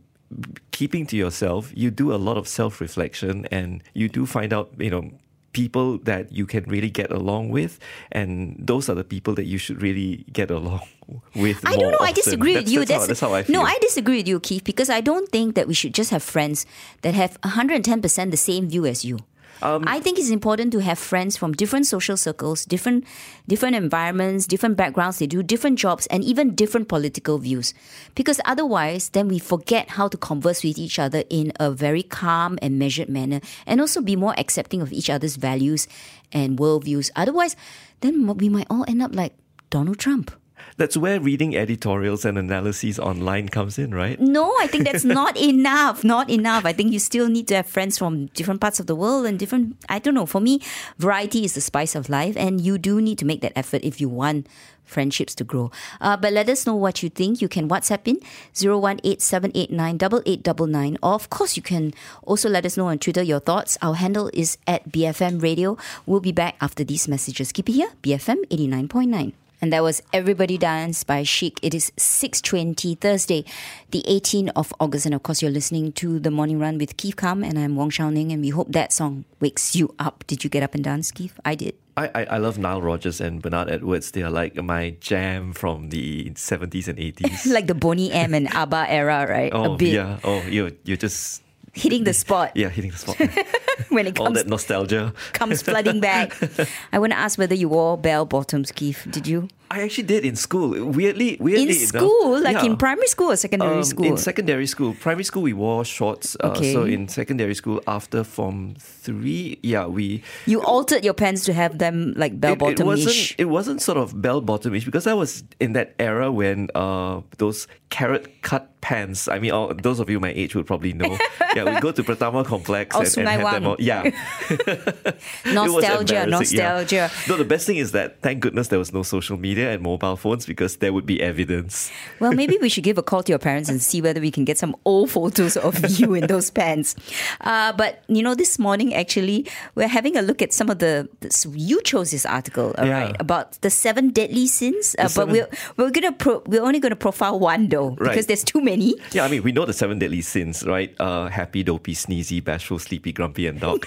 keeping 0.71 1.05
to 1.07 1.17
yourself 1.17 1.73
you 1.75 1.91
do 1.91 2.15
a 2.15 2.21
lot 2.23 2.37
of 2.37 2.47
self-reflection 2.47 3.47
and 3.51 3.83
you 3.95 4.09
do 4.09 4.25
find 4.25 4.53
out 4.53 4.71
you 4.79 4.89
know 4.89 5.11
people 5.53 5.99
that 6.05 6.31
you 6.31 6.47
can 6.47 6.63
really 6.71 6.89
get 6.89 7.11
along 7.11 7.49
with 7.51 7.81
and 8.13 8.55
those 8.57 8.89
are 8.89 8.95
the 8.95 9.03
people 9.03 9.35
that 9.35 9.47
you 9.47 9.59
should 9.59 9.83
really 9.83 10.25
get 10.33 10.49
along 10.49 10.87
with 11.35 11.59
I 11.67 11.75
don't 11.75 11.91
know. 11.91 11.99
I 11.99 12.11
often. 12.11 12.15
disagree 12.15 12.55
with 12.55 12.67
That's- 12.67 12.73
you. 12.73 12.85
that's, 12.85 13.01
how, 13.01 13.07
that's 13.09 13.21
how 13.21 13.35
I 13.35 13.43
feel 13.43 13.55
No, 13.55 13.63
I 13.67 13.77
disagree 13.81 14.19
with 14.19 14.29
you, 14.29 14.39
Keith, 14.39 14.63
because 14.63 14.89
I 14.89 15.01
don't 15.01 15.29
think 15.31 15.57
that 15.57 15.67
we 15.67 15.75
should 15.75 15.95
just 15.95 16.11
have 16.11 16.23
friends 16.23 16.65
that 17.03 17.15
have 17.15 17.41
110% 17.41 18.31
the 18.31 18.37
same 18.37 18.69
view 18.69 18.87
as 18.87 19.05
you. 19.05 19.19
Um, 19.63 19.85
I 19.87 20.01
think 20.01 20.19
it's 20.19 20.31
important 20.31 20.73
to 20.73 20.81
have 20.81 20.99
friends 20.99 21.37
from 21.37 21.53
different 21.53 21.87
social 21.87 22.17
circles, 22.17 22.65
different 22.65 23.05
different 23.47 23.77
environments, 23.77 24.47
different 24.47 24.77
backgrounds. 24.77 25.19
They 25.19 25.27
do 25.27 25.43
different 25.43 25.79
jobs 25.79 26.07
and 26.07 26.25
even 26.25 26.55
different 26.55 26.89
political 26.89 27.39
views, 27.39 27.75
because 28.15 28.41
otherwise, 28.45 29.11
then 29.11 29.29
we 29.29 29.39
forget 29.39 29.91
how 29.91 30.09
to 30.09 30.17
converse 30.17 30.65
with 30.65 30.79
each 30.79 30.99
other 30.99 31.25
in 31.29 31.53
a 31.61 31.71
very 31.71 32.03
calm 32.03 32.59
and 32.63 32.79
measured 32.79 33.09
manner, 33.09 33.41
and 33.67 33.81
also 33.81 34.01
be 34.01 34.17
more 34.17 34.35
accepting 34.39 34.81
of 34.81 34.93
each 34.93 35.11
other's 35.11 35.37
values 35.37 35.89
and 36.33 36.59
worldviews. 36.59 37.11
Otherwise, 37.17 37.57
then 38.01 38.27
we 38.37 38.49
might 38.49 38.67
all 38.71 38.85
end 38.89 39.03
up 39.03 39.15
like 39.15 39.35
Donald 39.69 39.99
Trump. 39.99 40.31
That's 40.77 40.97
where 40.97 41.21
reading 41.21 41.57
editorials 41.57 42.25
and 42.25 42.39
analyses 42.39 42.99
online 42.99 43.49
comes 43.49 43.79
in 43.79 43.95
right 43.95 44.19
No, 44.21 44.53
I 44.61 44.67
think 44.67 44.85
that's 44.85 45.05
not 45.21 45.37
enough. 45.37 46.03
Not 46.05 46.31
enough. 46.31 46.65
I 46.65 46.73
think 46.73 46.93
you 46.93 46.99
still 46.99 47.29
need 47.29 47.49
to 47.49 47.57
have 47.57 47.67
friends 47.67 47.99
from 47.99 48.27
different 48.27 48.61
parts 48.61 48.79
of 48.81 48.87
the 48.87 48.95
world 48.95 49.27
and 49.27 49.39
different. 49.39 49.77
I 49.89 49.99
don't 49.99 50.15
know. 50.15 50.27
For 50.27 50.41
me, 50.41 50.61
variety 50.99 51.45
is 51.45 51.55
the 51.55 51.61
spice 51.61 51.95
of 51.95 52.09
life, 52.09 52.37
and 52.37 52.61
you 52.61 52.79
do 52.79 53.01
need 53.01 53.19
to 53.19 53.25
make 53.25 53.41
that 53.43 53.53
effort 53.57 53.83
if 53.85 54.01
you 54.01 54.09
want 54.09 54.47
friendships 54.85 55.35
to 55.37 55.45
grow. 55.45 55.71
Uh, 56.01 56.17
but 56.17 56.33
let 56.33 56.49
us 56.49 56.67
know 56.67 56.75
what 56.75 57.01
you 57.03 57.09
think. 57.09 57.41
You 57.41 57.49
can 57.49 57.69
WhatsApp 57.69 58.09
in 58.09 58.19
018-789-8899. 58.55 60.97
Or 61.03 61.15
of 61.15 61.31
course, 61.31 61.57
you 61.57 61.63
can 61.63 61.95
also 62.25 62.49
let 62.49 62.67
us 62.67 62.77
know 62.77 62.89
on 62.89 62.99
Twitter 62.99 63.23
your 63.23 63.39
thoughts. 63.41 63.79
Our 63.81 63.95
handle 63.95 64.31
is 64.35 64.59
at 64.67 64.91
BFM 64.91 65.41
Radio. 65.43 65.79
We'll 66.07 66.21
be 66.21 66.33
back 66.33 66.57
after 66.61 66.83
these 66.85 67.07
messages. 67.09 67.53
Keep 67.53 67.69
it 67.71 67.73
here, 67.73 67.91
BFM 68.03 68.45
89.9. 68.51 69.33
And 69.63 69.73
that 69.75 69.83
was 69.83 70.03
Everybody 70.13 70.57
Dance 70.57 71.05
by 71.05 71.23
Chic. 71.23 71.59
It 71.63 71.75
is 71.75 71.93
6.20 71.99 72.99
Thursday, 72.99 73.45
the 73.91 74.03
18th 74.09 74.53
of 74.57 74.73
August. 74.81 75.05
And 75.05 75.15
of 75.15 75.23
course, 75.23 75.43
you're 75.43 75.51
listening 75.51 75.93
to 75.93 76.19
The 76.19 76.31
Morning 76.31 76.59
Run 76.59 76.79
with 76.79 76.97
Keith 76.97 77.17
Kam 77.17 77.45
and 77.45 77.59
I'm 77.59 77.77
Wong 77.77 77.91
Shao 77.91 78.09
Ning. 78.09 78.33
And 78.33 78.41
we 78.41 78.49
hope 78.49 78.73
that 78.73 78.91
song 78.91 79.27
wakes 79.39 79.77
you 79.77 79.95
up. 79.99 80.25
Did 80.27 80.45
you 80.45 80.49
get 80.49 80.63
up 80.63 80.75
and 80.75 80.83
dance, 80.83 81.11
Keith? 81.11 81.39
I 81.45 81.57
did. 81.57 81.75
I, 81.95 82.11
I, 82.15 82.25
I 82.25 82.39
love 82.39 82.57
Nile 82.57 82.81
Rodgers 82.81 83.21
and 83.21 83.43
Bernard 83.43 83.69
Edwards. 83.69 84.13
They 84.13 84.23
are 84.23 84.31
like 84.31 84.57
my 84.57 84.97
jam 85.01 85.53
from 85.53 85.91
the 85.91 86.31
70s 86.31 86.89
and 86.89 86.99
80s. 86.99 87.47
Like 87.53 87.67
the 87.67 87.75
Boney 87.75 88.11
M 88.13 88.33
and 88.33 88.49
ABBA 88.49 88.87
era, 88.89 89.27
right? 89.29 89.53
oh, 89.53 89.77
yeah. 89.79 90.21
Oh, 90.25 90.41
you 90.43 90.75
you're 90.85 90.97
just 90.97 91.43
Hitting 91.73 92.05
the 92.05 92.13
spot 92.15 92.53
yeah 92.57 92.69
hitting 92.69 92.91
the 92.91 92.99
spot. 92.99 93.17
when 93.91 94.07
it 94.07 94.15
comes, 94.17 94.27
All 94.29 94.33
that 94.35 94.47
nostalgia. 94.49 95.13
comes 95.33 95.63
flooding 95.63 96.01
back. 96.01 96.37
I 96.93 96.99
want 96.99 97.13
to 97.13 97.19
ask 97.19 97.39
whether 97.39 97.55
you 97.55 97.69
wore 97.69 97.97
bell 97.97 98.25
bottoms, 98.27 98.73
Keith. 98.73 99.07
Did 99.11 99.27
you? 99.27 99.49
I 99.73 99.83
actually 99.83 100.05
did 100.05 100.25
in 100.25 100.35
school. 100.35 100.71
Weirdly, 100.85 101.37
weirdly 101.39 101.63
In 101.63 101.69
enough- 101.71 101.89
school? 101.89 102.41
Like 102.43 102.57
yeah. 102.57 102.65
in 102.65 102.77
primary 102.77 103.07
school 103.07 103.31
or 103.31 103.37
secondary 103.37 103.77
Um, 103.77 103.85
school? 103.85 104.05
In 104.07 104.17
secondary 104.17 104.67
school, 104.67 104.95
primary 104.99 105.23
school, 105.23 105.43
we 105.43 105.53
wore 105.53 105.85
shorts. 105.85 106.37
Uh, 106.43 106.49
Okay. 106.51 106.73
So 106.73 106.83
in 106.83 107.07
secondary 107.07 107.55
school, 107.55 107.81
after 107.87 108.25
form 108.25 108.75
three, 108.81 109.59
yeah, 109.63 109.87
we 109.87 110.23
you 110.47 110.61
altered 110.63 111.05
your 111.05 111.15
pants 111.15 111.45
to 111.45 111.53
have 111.53 111.79
them 111.79 112.15
like 112.17 112.41
bell 112.41 112.53
it, 112.53 112.55
it 112.55 112.59
bottom 112.59 112.87
wasn't 112.87 113.35
it 113.39 113.45
wasn't 113.47 113.81
sort 113.81 113.99
of 113.99 114.21
bell 114.21 114.43
bottomish 114.43 114.85
because 114.85 115.07
I 115.07 115.15
was 115.15 115.45
in 115.61 115.73
that 115.75 115.95
era 116.01 116.33
when 116.33 116.69
uh 116.75 117.21
those 117.39 117.69
carrot 117.91 118.43
cut 118.43 118.67
pants. 118.81 119.29
I 119.29 119.39
mean, 119.39 119.53
all, 119.53 119.73
those 119.75 120.01
of 120.01 120.09
you 120.11 120.19
my 120.19 120.33
age 120.33 120.55
would 120.57 120.67
probably 120.67 120.93
know. 120.95 121.13
yeah, 121.55 121.65
we 121.75 121.81
go 121.81 121.93
to 121.93 122.03
Pertama 122.03 122.43
Complex 122.45 122.97
Oh, 122.97 123.01
and, 123.03 123.19
and 123.19 123.29
have 123.29 123.53
them 123.55 123.67
all. 123.69 123.77
Yeah, 123.79 124.03
It 124.51 125.15
was 125.45 125.55
Nostalgia, 125.55 126.15
yeah. 126.15 126.25
nostalgia. 126.25 127.11
No, 127.29 127.37
the 127.37 127.45
best 127.45 127.67
thing 127.67 127.77
is 127.77 127.93
that 127.93 128.21
thank 128.23 128.41
goodness 128.41 128.69
there 128.69 128.79
was 128.79 128.93
no 128.93 129.03
social 129.03 129.37
media 129.37 129.60
media 129.61 129.75
and 129.75 129.83
mobile 129.83 130.17
phones 130.17 130.47
because 130.47 130.77
there 130.79 130.93
would 130.93 131.07
be 131.07 131.21
evidence. 131.21 131.91
Well, 132.19 132.33
maybe 132.33 132.59
we 132.61 132.69
should 132.69 132.85
give 132.85 132.99
a 132.99 133.03
call 133.03 133.23
to 133.23 133.33
your 133.33 133.39
parents 133.39 133.69
and 133.69 133.81
see 133.81 134.01
whether 134.01 134.21
we 134.21 134.31
can 134.31 134.45
get 134.45 134.59
some 134.59 134.75
old 134.85 135.11
photos 135.11 135.57
of 135.57 135.79
you 135.99 136.15
in 136.15 136.27
those 136.27 136.51
pants. 136.51 136.95
Uh, 137.41 137.73
but 137.73 138.03
you 138.09 138.23
know, 138.23 138.35
this 138.35 138.59
morning 138.59 138.95
actually 138.95 139.47
we're 139.75 139.89
having 139.89 140.17
a 140.17 140.23
look 140.23 140.43
at 140.43 140.53
some 140.53 140.71
of 140.71 140.79
the. 140.79 141.09
this- 141.21 141.47
you 141.53 141.81
chose 141.83 142.11
this 142.11 142.25
article, 142.27 142.75
all 142.79 142.87
Yeah. 142.87 143.01
right, 143.05 143.17
about 143.21 143.61
the 143.63 143.71
seven 143.71 144.11
deadly 144.11 144.47
sins. 144.47 144.95
Uh, 144.99 145.05
but 145.05 145.11
seven- 145.11 145.33
we're 145.35 145.49
we're 145.77 145.91
gonna 145.91 146.13
pro, 146.13 146.43
we're 146.47 146.63
only 146.63 146.81
gonna 146.81 146.97
profile 146.97 147.39
one 147.39 147.69
though 147.69 147.91
Right. 147.91 148.11
because 148.11 148.27
there's 148.27 148.45
too 148.45 148.61
many. 148.61 148.95
Yeah, 149.13 149.25
I 149.25 149.29
mean, 149.29 149.43
we 149.43 149.53
know 149.53 149.65
the 149.67 149.73
seven 149.73 149.99
deadly 149.99 150.23
sins, 150.23 150.65
right? 150.67 150.95
Uh, 151.01 151.29
happy, 151.29 151.63
dopey, 151.63 151.95
sneezy, 151.95 152.43
bashful, 152.43 152.79
sleepy, 152.79 153.13
grumpy, 153.13 153.47
and 153.47 153.61
dog. 153.61 153.85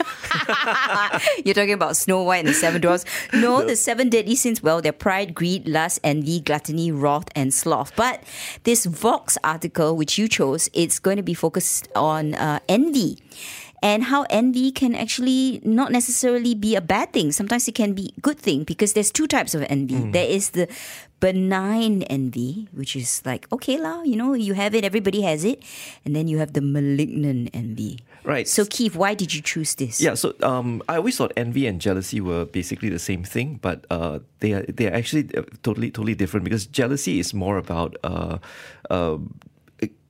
You're 1.46 1.53
talking 1.56 1.74
about 1.74 1.96
Snow 1.98 2.24
White 2.24 2.39
and 2.39 2.48
the 2.50 2.53
Seven 2.53 2.82
Dwarfs. 2.82 3.06
No, 3.34 3.63
the 3.65 3.75
seven 3.75 4.10
deadly 4.10 4.36
sins, 4.36 4.62
well, 4.62 4.82
they're 4.82 4.92
pride, 4.92 5.34
greed, 5.34 5.62
lust, 5.65 6.00
envy, 6.03 6.39
gluttony, 6.39 6.91
wrath, 6.91 7.27
and 7.36 7.53
sloth. 7.53 7.96
But 7.96 8.24
this 8.63 8.86
Vox 8.86 9.38
article, 9.43 9.96
which 9.96 10.17
you 10.17 10.27
chose, 10.27 10.70
it's 10.74 11.00
going 11.00 11.17
to 11.17 11.24
be 11.24 11.34
focused 11.34 11.88
on 11.96 12.36
uh, 12.36 12.60
envy. 12.67 13.17
And 13.84 14.08
how 14.08 14.24
envy 14.30 14.72
can 14.72 14.96
actually 14.96 15.60
not 15.62 15.92
necessarily 15.92 16.56
be 16.56 16.74
a 16.74 16.80
bad 16.80 17.12
thing. 17.12 17.34
Sometimes 17.34 17.68
it 17.68 17.75
can 17.75 17.92
be 17.92 18.13
a 18.18 18.22
good 18.22 18.40
thing 18.40 18.63
because 18.63 18.94
there's 18.94 19.12
two 19.12 19.28
types 19.28 19.54
of 19.54 19.62
envy. 19.68 20.00
There 20.10 20.24
is 20.25 20.52
the 20.52 20.72
benign 21.20 22.04
envy, 22.04 22.70
which 22.72 22.96
is 22.96 23.22
like, 23.25 23.46
okay, 23.52 23.78
lah, 23.78 24.04
you 24.04 24.16
know, 24.16 24.34
you 24.36 24.54
have 24.56 24.74
it, 24.74 24.86
everybody 24.86 25.22
has 25.22 25.44
it. 25.44 25.62
And 26.06 26.16
then 26.16 26.30
you 26.30 26.40
have 26.40 26.54
the 26.54 26.62
malignant 26.62 27.52
envy. 27.54 28.00
Right. 28.24 28.48
So, 28.48 28.63
Keith, 28.63 28.96
why 28.96 29.16
did 29.16 29.34
you 29.34 29.42
choose 29.42 29.75
this? 29.75 30.00
Yeah, 30.00 30.13
so 30.13 30.34
um, 30.44 30.82
I 30.88 30.96
always 30.96 31.18
thought 31.18 31.34
envy 31.36 31.68
and 31.68 31.82
jealousy 31.82 32.22
were 32.22 32.46
basically 32.46 32.88
the 32.88 33.00
same 33.00 33.24
thing, 33.24 33.60
but 33.62 33.86
uh, 33.90 34.20
they 34.40 34.54
are 34.54 34.63
they 34.63 34.88
are 34.88 34.94
actually 34.96 35.28
uh, 35.36 35.44
totally 35.62 35.92
totally 35.92 36.16
different 36.16 36.46
because 36.46 36.66
jealousy 36.66 37.20
is 37.20 37.34
more 37.34 37.58
about 37.58 37.98
uh, 38.04 38.38
uh, 38.90 39.18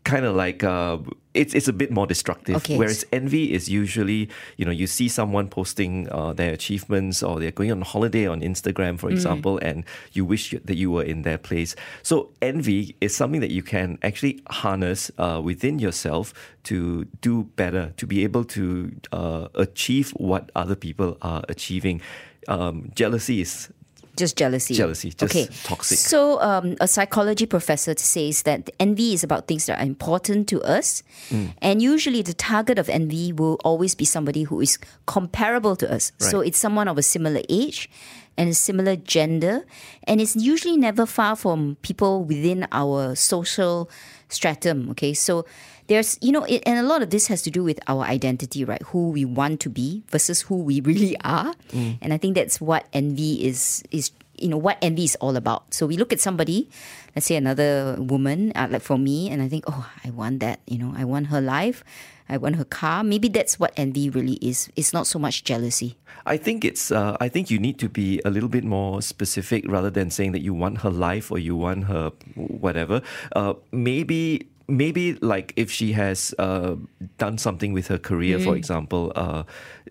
kind 0.03 0.25
of 0.25 0.35
like 0.35 0.63
uh, 0.63 0.97
it's 1.33 1.53
it's 1.53 1.67
a 1.67 1.73
bit 1.73 1.91
more 1.91 2.07
destructive. 2.07 2.55
Okay. 2.57 2.77
Whereas 2.77 3.05
envy 3.11 3.53
is 3.53 3.69
usually 3.69 4.29
you 4.57 4.65
know 4.65 4.71
you 4.71 4.87
see 4.87 5.07
someone 5.07 5.47
posting 5.47 6.09
uh, 6.11 6.33
their 6.33 6.53
achievements 6.53 7.23
or 7.23 7.39
they're 7.39 7.51
going 7.51 7.71
on 7.71 7.81
holiday 7.81 8.27
on 8.27 8.41
Instagram, 8.41 8.99
for 8.99 9.09
example, 9.09 9.57
and 9.61 9.83
you 10.13 10.25
wish 10.25 10.51
that 10.51 10.75
you 10.75 10.91
were 10.91 11.03
in 11.03 11.23
their 11.23 11.37
place. 11.37 11.75
So 12.01 12.29
envy 12.41 12.95
is 13.01 13.15
something 13.15 13.41
that 13.41 13.51
you 13.51 13.63
can 13.63 13.97
actually 14.03 14.41
harness 14.49 15.11
uh, 15.17 15.41
within 15.43 15.79
yourself 15.79 16.33
to 16.63 17.05
do 17.21 17.43
better, 17.55 17.93
to 17.97 18.07
be 18.07 18.23
able 18.23 18.45
to 18.45 18.95
uh, 19.11 19.47
achieve 19.55 20.11
what 20.11 20.51
other 20.55 20.75
people 20.75 21.17
are 21.21 21.43
achieving. 21.49 22.01
Um, 22.47 22.91
jealousy 22.95 23.41
is 23.41 23.69
Just 24.15 24.37
jealousy. 24.37 24.75
Jealousy, 24.75 25.09
just 25.09 25.23
okay. 25.23 25.47
toxic. 25.63 25.97
So, 25.97 26.39
um, 26.39 26.75
a 26.79 26.87
psychology 26.87 27.47
professor 27.47 27.95
says 27.97 28.43
that 28.43 28.69
envy 28.79 29.13
is 29.13 29.23
about 29.23 29.47
things 29.47 29.65
that 29.65 29.79
are 29.79 29.85
important 29.85 30.47
to 30.49 30.61
us. 30.61 31.01
Mm. 31.29 31.53
And 31.61 31.81
usually, 31.81 32.21
the 32.21 32.33
target 32.33 32.77
of 32.77 32.89
envy 32.89 33.33
will 33.33 33.57
always 33.63 33.95
be 33.95 34.05
somebody 34.05 34.43
who 34.43 34.61
is 34.61 34.77
comparable 35.07 35.75
to 35.77 35.91
us. 35.91 36.11
So, 36.19 36.41
it's 36.41 36.59
someone 36.59 36.87
of 36.87 36.99
a 36.99 37.01
similar 37.01 37.41
age 37.49 37.89
and 38.37 38.49
a 38.49 38.53
similar 38.53 38.95
gender. 38.95 39.65
And 40.03 40.21
it's 40.21 40.35
usually 40.35 40.77
never 40.77 41.07
far 41.07 41.35
from 41.35 41.77
people 41.81 42.23
within 42.23 42.67
our 42.71 43.15
social 43.15 43.89
stratum. 44.29 44.91
Okay. 44.91 45.15
So, 45.15 45.45
there's, 45.93 46.17
you 46.21 46.31
know, 46.31 46.43
it, 46.45 46.65
and 46.65 46.79
a 46.79 46.83
lot 46.83 47.05
of 47.05 47.13
this 47.13 47.27
has 47.27 47.45
to 47.45 47.51
do 47.51 47.63
with 47.63 47.79
our 47.85 48.01
identity, 48.01 48.65
right? 48.65 48.81
Who 48.89 49.13
we 49.13 49.25
want 49.25 49.61
to 49.61 49.69
be 49.69 50.01
versus 50.09 50.41
who 50.41 50.57
we 50.57 50.81
really 50.81 51.15
are. 51.21 51.53
And 52.01 52.09
I 52.13 52.17
think 52.17 52.33
that's 52.33 52.59
what 52.59 52.89
envy 52.93 53.45
is, 53.45 53.83
is, 53.91 54.09
you 54.41 54.49
know, 54.49 54.57
what 54.57 54.81
envy 54.81 55.05
is 55.05 55.15
all 55.21 55.37
about. 55.37 55.71
So 55.73 55.85
we 55.85 55.97
look 55.97 56.11
at 56.11 56.19
somebody, 56.19 56.67
let's 57.15 57.27
say 57.27 57.35
another 57.35 57.95
woman, 57.99 58.51
uh, 58.55 58.67
like 58.71 58.81
for 58.81 58.97
me, 58.97 59.29
and 59.29 59.41
I 59.41 59.47
think, 59.47 59.65
oh, 59.67 59.85
I 60.03 60.09
want 60.09 60.39
that, 60.41 60.61
you 60.65 60.79
know, 60.79 60.93
I 60.97 61.05
want 61.05 61.27
her 61.27 61.39
life. 61.39 61.83
I 62.29 62.37
want 62.37 62.55
her 62.55 62.63
car. 62.63 63.03
Maybe 63.03 63.27
that's 63.27 63.59
what 63.59 63.73
envy 63.75 64.09
really 64.09 64.39
is. 64.41 64.71
It's 64.75 64.93
not 64.93 65.05
so 65.05 65.19
much 65.19 65.43
jealousy. 65.43 65.97
I 66.25 66.37
think 66.37 66.63
it's. 66.63 66.89
Uh, 66.89 67.17
I 67.19 67.27
think 67.27 67.51
you 67.51 67.59
need 67.59 67.77
to 67.79 67.89
be 67.89 68.21
a 68.23 68.31
little 68.31 68.47
bit 68.47 68.63
more 68.63 69.01
specific 69.01 69.67
rather 69.67 69.91
than 69.91 70.09
saying 70.09 70.31
that 70.31 70.39
you 70.39 70.53
want 70.55 70.87
her 70.87 70.89
life 70.89 71.31
or 71.31 71.37
you 71.37 71.57
want 71.57 71.83
her 71.91 72.11
whatever. 72.35 73.01
Uh, 73.35 73.53
maybe. 73.75 74.47
Maybe 74.67 75.13
like 75.15 75.51
if 75.55 75.69
she 75.69 75.91
has 75.91 76.33
uh, 76.39 76.75
done 77.17 77.37
something 77.37 77.73
with 77.73 77.87
her 77.87 77.97
career, 77.97 78.39
Mm. 78.39 78.43
for 78.45 78.55
example, 78.55 79.11
uh, 79.15 79.43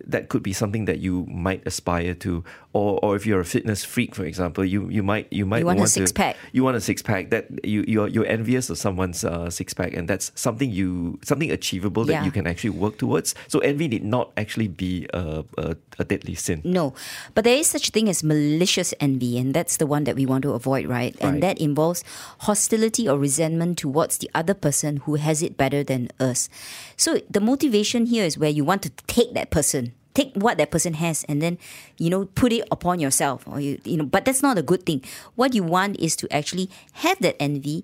that 0.07 0.29
could 0.29 0.41
be 0.41 0.51
something 0.51 0.85
that 0.85 0.97
you 0.99 1.25
might 1.29 1.61
aspire 1.67 2.15
to, 2.15 2.43
or, 2.73 2.97
or 3.03 3.15
if 3.15 3.27
you're 3.27 3.39
a 3.39 3.45
fitness 3.45 3.85
freak, 3.85 4.15
for 4.15 4.25
example, 4.25 4.65
you, 4.65 4.89
you 4.89 5.03
might 5.03 5.27
you 5.31 5.45
might 5.45 5.59
You 5.59 5.67
want 5.67 5.79
a 5.79 5.83
to- 5.83 5.87
six-pack. 5.89 6.35
You 6.51 6.63
want 6.63 6.75
a 6.75 6.81
six 6.81 7.03
pack 7.03 7.29
that 7.29 7.45
you 7.63 7.85
you're, 7.87 8.07
you're 8.07 8.25
envious 8.25 8.69
of 8.71 8.79
someone's 8.79 9.23
uh, 9.23 9.51
six 9.51 9.73
pack, 9.75 9.93
and 9.93 10.07
that's 10.09 10.31
something 10.33 10.71
you 10.71 11.19
something 11.23 11.51
achievable 11.51 12.03
that 12.05 12.13
Yeah. 12.13 12.25
you 12.25 12.31
can 12.31 12.47
actually 12.47 12.71
work 12.73 12.97
towards. 12.97 13.35
So 13.47 13.59
envy 13.59 13.87
need 13.87 14.03
not 14.03 14.31
actually 14.37 14.69
be 14.69 15.05
a, 15.13 15.45
a, 15.57 15.75
a 15.99 16.03
deadly 16.03 16.33
sin. 16.33 16.61
No, 16.65 16.95
but 17.35 17.43
there 17.45 17.57
is 17.61 17.67
such 17.69 17.91
thing 17.91 18.09
as 18.09 18.23
malicious 18.23 18.91
envy, 18.99 19.37
and 19.37 19.53
that's 19.53 19.77
the 19.77 19.85
one 19.85 20.03
that 20.05 20.15
we 20.17 20.25
want 20.25 20.41
to 20.49 20.53
avoid, 20.57 20.87
right? 20.89 21.13
And 21.21 21.33
Right. 21.37 21.41
that 21.41 21.61
involves 21.61 22.03
hostility 22.49 23.07
or 23.07 23.19
resentment 23.21 23.77
towards 23.77 24.17
the 24.17 24.31
other 24.33 24.55
person 24.73 24.97
who 25.05 25.15
has 25.21 25.43
it 25.45 25.55
better 25.55 25.83
than 25.85 26.09
us. 26.19 26.49
So 26.97 27.21
the 27.29 27.39
motivation 27.39 28.07
here 28.07 28.25
is 28.25 28.37
where 28.37 28.49
you 28.49 28.65
want 28.65 28.81
to 28.83 28.89
take 29.05 29.33
that 29.35 29.51
person. 29.51 29.93
Take 30.15 30.33
what 30.35 30.57
that 30.57 30.69
person 30.71 30.93
has 30.95 31.23
and 31.29 31.41
then, 31.41 31.57
you 31.97 32.09
know, 32.09 32.25
put 32.33 32.51
it 32.53 32.67
upon 32.71 32.99
yourself, 32.99 33.47
or 33.47 33.59
you, 33.59 33.79
you 33.83 33.97
know. 33.97 34.05
But 34.05 34.25
that's 34.25 34.41
not 34.41 34.57
a 34.57 34.61
good 34.61 34.85
thing. 34.85 35.01
What 35.35 35.53
you 35.53 35.63
want 35.63 35.99
is 35.99 36.15
to 36.17 36.25
actually 36.33 36.69
have 37.05 37.17
that 37.21 37.35
envy, 37.41 37.83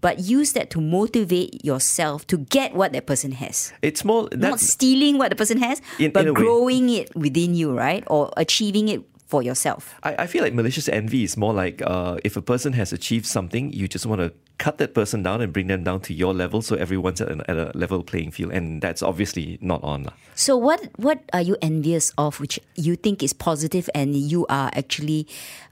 but 0.00 0.18
use 0.20 0.52
that 0.54 0.70
to 0.70 0.80
motivate 0.80 1.64
yourself 1.64 2.26
to 2.28 2.36
get 2.38 2.74
what 2.74 2.92
that 2.92 3.06
person 3.06 3.32
has 3.32 3.72
It's 3.82 4.04
more 4.04 4.28
not 4.34 4.60
stealing 4.60 5.18
what 5.18 5.30
the 5.30 5.36
person 5.36 5.58
has, 5.58 5.82
In- 5.98 6.12
but 6.12 6.22
in 6.22 6.28
a 6.28 6.32
way. 6.32 6.40
growing 6.42 6.90
it 6.90 7.14
within 7.16 7.54
you, 7.54 7.74
right? 7.74 8.04
Or 8.06 8.30
achieving 8.36 8.86
it 8.88 9.02
for 9.26 9.42
yourself. 9.42 9.94
I, 10.02 10.14
I 10.24 10.26
feel 10.26 10.42
like 10.42 10.54
malicious 10.54 10.88
envy 10.88 11.24
is 11.24 11.36
more 11.36 11.52
like 11.52 11.82
uh, 11.84 12.18
if 12.24 12.36
a 12.36 12.42
person 12.42 12.72
has 12.74 12.92
achieved 12.92 13.26
something, 13.26 13.72
you 13.72 13.88
just 13.88 14.06
want 14.06 14.20
to 14.20 14.32
cut 14.58 14.78
that 14.78 14.94
person 14.94 15.22
down 15.22 15.40
and 15.40 15.52
bring 15.52 15.66
them 15.66 15.82
down 15.82 16.00
to 16.00 16.14
your 16.14 16.32
level 16.32 16.62
so 16.62 16.76
everyone's 16.76 17.20
at, 17.20 17.30
an, 17.30 17.42
at 17.48 17.56
a 17.56 17.72
level 17.74 18.02
playing 18.02 18.30
field. 18.30 18.52
And 18.52 18.80
that's 18.80 19.02
obviously 19.02 19.58
not 19.60 19.82
on. 19.82 20.08
So 20.34 20.56
what 20.56 20.88
what 20.96 21.22
are 21.32 21.42
you 21.42 21.56
envious 21.62 22.12
of 22.18 22.40
which 22.40 22.60
you 22.76 22.96
think 22.96 23.22
is 23.22 23.32
positive 23.32 23.88
and 23.94 24.16
you 24.16 24.46
are 24.48 24.70
actually 24.74 25.26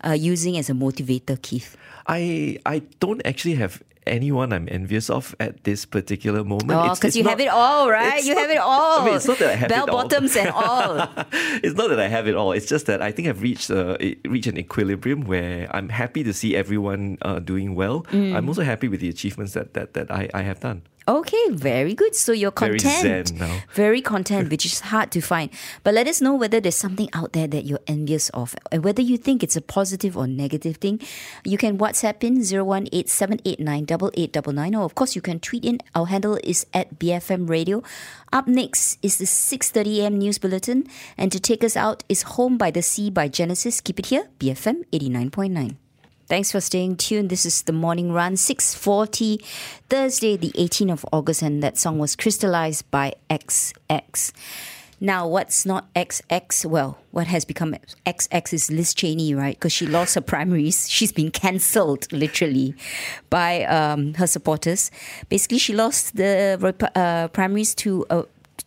uh, 0.05 0.13
using 0.13 0.57
as 0.57 0.71
a 0.71 0.75
motivator, 0.75 1.41
Keith? 1.41 1.77
I 2.07 2.59
I 2.67 2.83
don't 3.01 3.23
actually 3.25 3.55
have 3.55 3.83
anyone 4.07 4.53
I'm 4.53 4.69
envious 4.71 5.09
of 5.11 5.35
at 5.41 5.65
this 5.65 5.85
particular 5.85 6.45
moment. 6.45 6.73
Oh, 6.73 6.95
because 6.95 7.17
you 7.17 7.23
not- 7.23 7.31
have 7.31 7.41
it 7.41 7.49
all, 7.49 7.91
right? 7.91 8.23
You 8.23 8.35
not- 8.35 8.41
have 8.43 8.51
it 8.51 8.59
all. 8.59 9.01
I 9.01 9.05
mean, 9.07 9.15
it's 9.17 9.27
not 9.27 9.39
that 9.39 9.51
I 9.51 9.55
have 9.57 9.69
Bell 9.69 9.85
it 9.85 9.91
all. 9.91 10.03
bottoms 10.03 10.37
and 10.37 10.51
all. 10.51 11.09
it's 11.63 11.77
not 11.77 11.89
that 11.91 12.01
I 12.01 12.09
have 12.09 12.27
it 12.27 12.35
all. 12.35 12.53
It's 12.53 12.67
just 12.67 12.87
that 12.87 13.01
I 13.03 13.11
think 13.13 13.29
I've 13.29 13.43
reached 13.43 13.71
uh, 13.71 13.97
reached 14.25 14.47
an 14.49 14.59
equilibrium 14.59 15.23
where 15.23 15.69
I'm 15.75 15.89
happy 15.89 16.23
to 16.25 16.33
see 16.33 16.57
everyone 16.57 17.19
uh, 17.23 17.39
doing 17.39 17.75
well. 17.75 18.03
Mm. 18.13 18.35
I'm 18.37 18.49
also 18.49 18.63
happy 18.63 18.89
with 18.89 19.01
the 19.01 19.09
achievements 19.09 19.53
that 19.55 19.75
that, 19.75 19.95
that 19.95 20.11
I, 20.11 20.29
I 20.35 20.43
have 20.43 20.61
done. 20.61 20.83
Okay, 21.09 21.49
very 21.51 21.95
good. 21.95 22.15
So 22.15 22.31
you're 22.33 22.53
Very 22.53 22.79
content. 22.79 23.33
now. 23.35 23.59
Very 23.75 24.01
content, 24.01 24.51
which 24.51 24.65
is 24.65 24.79
hard 24.81 25.11
to 25.13 25.21
find. 25.21 25.51
But 25.83 25.95
let 25.95 26.07
us 26.07 26.21
know 26.21 26.35
whether 26.35 26.61
there's 26.61 26.77
something 26.77 27.09
out 27.13 27.33
there 27.33 27.49
that 27.49 27.65
you're 27.65 27.81
envious 27.89 28.29
of 28.31 28.55
and 28.71 28.85
whether 28.85 29.03
you 29.03 29.17
think 29.19 29.43
it's 29.43 29.57
a 29.57 29.61
positive 29.61 30.17
or 30.17 30.29
negative 30.29 30.77
thing. 30.77 31.01
You 31.45 31.59
can 31.59 31.77
WhatsApp 31.79 32.23
in 32.23 32.39
018-789-8899 32.39 34.79
or 34.79 34.85
of 34.85 34.95
course 34.95 35.17
you 35.17 35.23
can 35.23 35.41
tweet 35.41 35.65
in. 35.65 35.81
Our 35.95 36.07
handle 36.07 36.39
is 36.45 36.67
at 36.73 36.99
BFM 36.99 37.51
Radio. 37.51 37.83
Up 38.33 38.47
next 38.47 38.99
is 39.03 39.19
the 39.19 39.25
6.30 39.25 39.99
am 40.01 40.19
news 40.19 40.39
bulletin 40.39 40.87
and 41.19 41.33
to 41.33 41.41
take 41.41 41.65
us 41.65 41.77
out 41.77 42.05
is 42.09 42.23
Home 42.39 42.57
by 42.57 42.71
the 42.71 42.83
Sea 42.83 43.11
by 43.11 43.27
Genesis. 43.29 43.81
Keep 43.81 43.99
it 43.99 44.07
here, 44.07 44.29
BFM 44.39 44.85
89.9. 44.93 45.77
Thanks 46.33 46.51
for 46.51 46.63
staying 46.63 46.97
tuned. 46.97 47.29
This 47.29 47.45
is 47.45 47.61
the 47.61 47.75
morning 47.75 48.11
run, 48.11 48.37
6:40, 48.37 49.37
Thursday, 49.91 50.35
the 50.39 50.51
18th 50.57 50.91
of 50.91 51.05
August, 51.13 51.43
and 51.43 51.63
that 51.63 51.77
song 51.77 51.99
was 51.99 52.17
crystallized 52.17 52.91
by 52.91 53.13
XX. 53.29 54.33
Now, 54.99 55.29
what's 55.29 55.67
not 55.67 55.93
XX? 55.93 56.65
Well, 56.65 56.97
what 57.11 57.27
has 57.27 57.45
become 57.45 57.77
XX 58.07 58.55
is 58.55 58.71
Liz 58.71 58.95
Cheney, 58.95 59.35
right? 59.35 59.57
Because 59.57 59.75
she 59.75 59.87
lost 59.87 60.15
her 60.15 60.23
primaries. 60.23 60.89
She's 60.97 61.13
been 61.13 61.31
cancelled, 61.31 62.11
literally, 62.13 62.75
by 63.29 63.65
um, 63.65 64.15
her 64.15 64.27
supporters. 64.27 64.91
Basically, 65.29 65.59
she 65.59 65.75
lost 65.75 66.17
the 66.17 66.57
uh, 66.95 67.29
primaries 67.29 67.75
to 67.75 68.07
uh, 68.09 68.23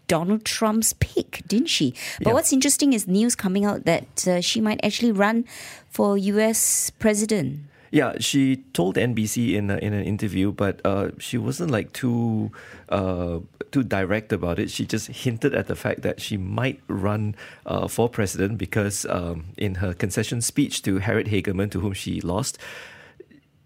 Donald 0.08 0.46
Trump's 0.46 0.94
pick, 0.94 1.42
didn't 1.48 1.68
she? 1.70 1.94
But 2.20 2.28
Yeah. 2.28 2.34
what's 2.34 2.54
interesting 2.54 2.94
is 2.94 3.08
news 3.08 3.36
coming 3.36 3.66
out 3.66 3.86
that 3.86 4.28
uh, 4.28 4.42
she 4.42 4.62
might 4.62 4.80
actually 4.84 5.12
run 5.12 5.46
for 5.90 6.18
U.S. 6.18 6.92
president. 7.00 7.62
Yeah, 7.92 8.16
she 8.20 8.58
told 8.74 8.98
NBC 8.98 9.54
in 9.54 9.70
a, 9.70 9.78
in 9.78 9.94
an 9.94 10.04
interview, 10.04 10.52
but 10.52 10.82
uh, 10.84 11.12
she 11.18 11.38
wasn't 11.38 11.72
like 11.72 11.94
too 11.94 12.52
uh, 12.90 13.40
too 13.72 13.84
direct 13.84 14.34
about 14.34 14.60
it. 14.60 14.70
She 14.70 14.86
just 14.86 15.08
hinted 15.08 15.56
at 15.56 15.68
the 15.68 15.76
fact 15.76 16.02
that 16.02 16.20
she 16.20 16.36
might 16.36 16.82
run 16.90 17.36
uh, 17.66 17.88
for 17.88 18.10
president 18.10 18.58
because 18.58 19.06
um, 19.06 19.46
in 19.56 19.76
her 19.76 19.94
concession 19.94 20.42
speech 20.42 20.82
to 20.82 21.00
Harriet 21.00 21.28
Hageman, 21.28 21.72
to 21.72 21.80
whom 21.80 21.94
she 21.94 22.20
lost, 22.20 22.58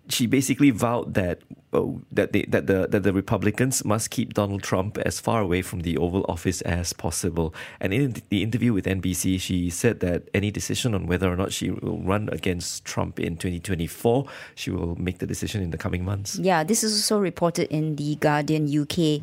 she 0.10 0.28
basically 0.28 0.70
vowed 0.70 1.16
that 1.16 1.40
that 1.72 2.34
they, 2.34 2.44
that 2.44 2.68
the 2.68 2.88
that 2.88 3.04
the 3.04 3.14
Republicans 3.14 3.86
must 3.86 4.10
keep 4.10 4.34
Donald 4.34 4.64
Trump 4.64 4.98
as 5.00 5.20
far 5.20 5.42
away 5.42 5.62
from 5.62 5.82
the 5.82 5.98
Oval 5.98 6.26
Office 6.28 6.62
as 6.62 6.94
possible. 6.94 7.54
And 7.80 7.94
in 7.94 8.16
the 8.30 8.42
interview 8.42 8.74
with 8.74 8.86
NBC, 8.86 9.40
she 9.40 9.70
said 9.70 10.00
that 10.00 10.30
any 10.34 10.50
decision 10.50 10.96
on 10.96 11.06
whether 11.06 11.32
or 11.32 11.36
not 11.36 11.54
she 11.54 11.70
will 11.70 12.00
run 12.00 12.30
against 12.32 12.86
Trump 12.86 13.20
in 13.20 13.38
2024, 13.38 14.26
she 14.56 14.72
will 14.72 14.96
make 14.96 15.20
the 15.20 15.28
decision 15.28 15.62
in 15.62 15.70
the 15.70 15.78
coming 15.78 16.04
months. 16.04 16.40
Yeah, 16.40 16.64
this 16.64 16.84
is 16.84 16.94
also 16.94 17.20
reported 17.20 17.68
in 17.70 17.96
the 17.98 18.16
Guardian 18.16 18.66
UK 18.66 19.22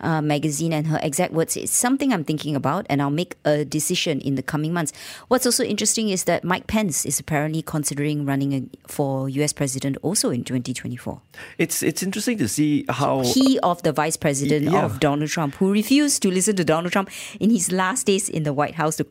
uh, 0.00 0.22
magazine, 0.22 0.72
and 0.72 0.86
her 0.86 1.00
exact 1.02 1.32
words 1.32 1.56
it's 1.56 1.72
something 1.72 2.12
I'm 2.12 2.24
thinking 2.24 2.54
about, 2.54 2.86
and 2.88 3.02
I'll 3.02 3.10
make 3.10 3.36
a 3.44 3.64
decision 3.64 4.20
in 4.20 4.36
the 4.36 4.42
coming 4.42 4.72
months. 4.72 4.92
What's 5.26 5.46
also 5.46 5.64
interesting 5.64 6.10
is 6.10 6.24
that 6.24 6.44
Mike 6.44 6.68
Pence 6.68 7.04
is 7.04 7.18
apparently 7.18 7.62
considering 7.62 8.24
running 8.24 8.70
for 8.86 9.28
US 9.28 9.52
president 9.52 9.96
also 10.02 10.30
in 10.30 10.44
2024. 10.44 11.20
It's 11.58 11.82
it's 11.88 12.02
interesting 12.02 12.36
to 12.38 12.48
see 12.48 12.84
how 13.00 13.14
he 13.34 13.58
of 13.70 13.82
the 13.82 13.92
vice 13.92 14.16
president 14.24 14.62
Yeah. 14.64 14.84
of 14.84 15.00
Donald 15.00 15.30
Trump, 15.30 15.54
who 15.60 15.72
refused 15.72 16.22
to 16.22 16.28
listen 16.30 16.54
to 16.56 16.64
Donald 16.64 16.92
Trump 16.92 17.08
in 17.40 17.48
his 17.50 17.72
last 17.72 18.06
days 18.06 18.28
in 18.28 18.42
the 18.48 18.52
White 18.52 18.74
House 18.82 18.96
to 19.00 19.04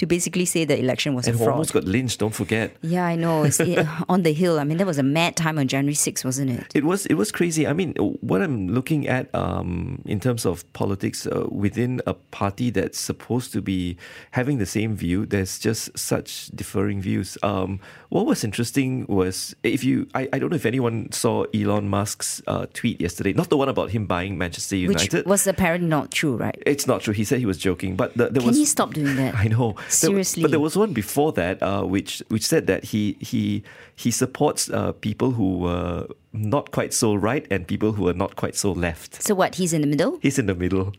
to 0.00 0.04
basically 0.06 0.44
say 0.44 0.64
the 0.64 0.78
election 0.78 1.14
was 1.14 1.26
and 1.26 1.34
a 1.36 1.38
fraud. 1.38 1.52
almost 1.52 1.72
got 1.72 1.84
lynched. 1.84 2.18
Don't 2.20 2.34
forget. 2.42 2.66
yeah, 2.82 3.04
I 3.06 3.16
know. 3.16 3.44
It's 3.48 3.60
on 4.14 4.22
the 4.22 4.32
hill. 4.42 4.54
I 4.60 4.64
mean, 4.64 4.78
that 4.78 4.86
was 4.86 4.98
a 4.98 5.02
mad 5.18 5.32
time 5.36 5.56
on 5.58 5.66
January 5.68 5.94
6th, 5.94 6.24
wasn't 6.24 6.50
it? 6.50 6.66
It 6.74 6.84
was 6.84 7.06
it 7.06 7.14
was 7.14 7.32
crazy. 7.32 7.66
I 7.66 7.72
mean, 7.72 7.94
what 8.30 8.40
I'm 8.42 8.68
looking 8.78 9.08
at 9.08 9.24
um, 9.34 10.02
in 10.04 10.20
terms 10.20 10.44
of 10.44 10.70
politics 10.72 11.26
uh, 11.26 11.46
within 11.50 12.00
a 12.06 12.14
party 12.14 12.70
that's 12.70 12.98
supposed 13.00 13.52
to 13.52 13.60
be 13.62 13.96
having 14.32 14.58
the 14.58 14.66
same 14.66 14.94
view, 14.96 15.24
there's 15.26 15.58
just 15.58 15.96
such 15.98 16.48
differing 16.54 17.00
views. 17.00 17.38
Um, 17.42 17.80
what 18.10 18.26
was 18.26 18.44
interesting 18.44 19.06
was 19.08 19.54
if 19.62 19.82
you, 19.84 20.06
I, 20.14 20.28
I 20.32 20.38
don't 20.38 20.50
know 20.50 20.56
if 20.56 20.66
anyone 20.66 21.10
saw 21.12 21.44
Elon 21.54 21.88
Musk's 22.18 22.42
uh, 22.46 22.66
tweet 22.74 23.00
yesterday, 23.00 23.32
not 23.32 23.48
the 23.48 23.56
one 23.56 23.68
about 23.68 23.90
him 23.90 24.06
buying 24.06 24.36
Manchester 24.38 24.74
Which 24.76 24.82
United. 25.04 25.26
was 25.26 25.46
apparently 25.46 25.88
not 25.88 26.10
true, 26.10 26.36
right? 26.36 26.60
it's 26.66 26.86
not 26.86 27.00
true. 27.02 27.14
He 27.14 27.24
said 27.24 27.38
he 27.38 27.46
was 27.46 27.58
joking, 27.58 27.94
but 27.96 28.16
the, 28.16 28.24
there 28.28 28.40
Can 28.40 28.48
was. 28.48 28.56
he 28.56 28.64
stop 28.64 28.92
doing 28.94 29.14
that? 29.16 29.34
I 29.36 29.44
know. 29.44 29.72
There- 29.72 29.90
Seriously. 29.90 30.42
but 30.42 30.50
there 30.50 30.60
was 30.60 30.76
one 30.76 30.92
before 30.92 31.32
that, 31.34 31.62
uh, 31.62 31.82
which 31.84 32.22
which 32.28 32.44
said 32.44 32.66
that 32.66 32.84
he 32.84 33.16
he 33.20 33.62
he 33.98 34.12
supports 34.12 34.70
uh, 34.70 34.92
people 34.92 35.32
who 35.32 35.58
were 35.58 36.06
not 36.32 36.70
quite 36.70 36.94
so 36.94 37.14
right 37.14 37.46
and 37.50 37.66
people 37.66 37.92
who 37.92 38.06
are 38.06 38.14
not 38.14 38.36
quite 38.36 38.54
so 38.54 38.70
left. 38.70 39.20
So 39.22 39.34
what? 39.34 39.56
He's 39.56 39.72
in 39.72 39.80
the 39.80 39.88
middle. 39.88 40.18
He's 40.22 40.38
in 40.38 40.46
the 40.46 40.54
middle, 40.54 40.92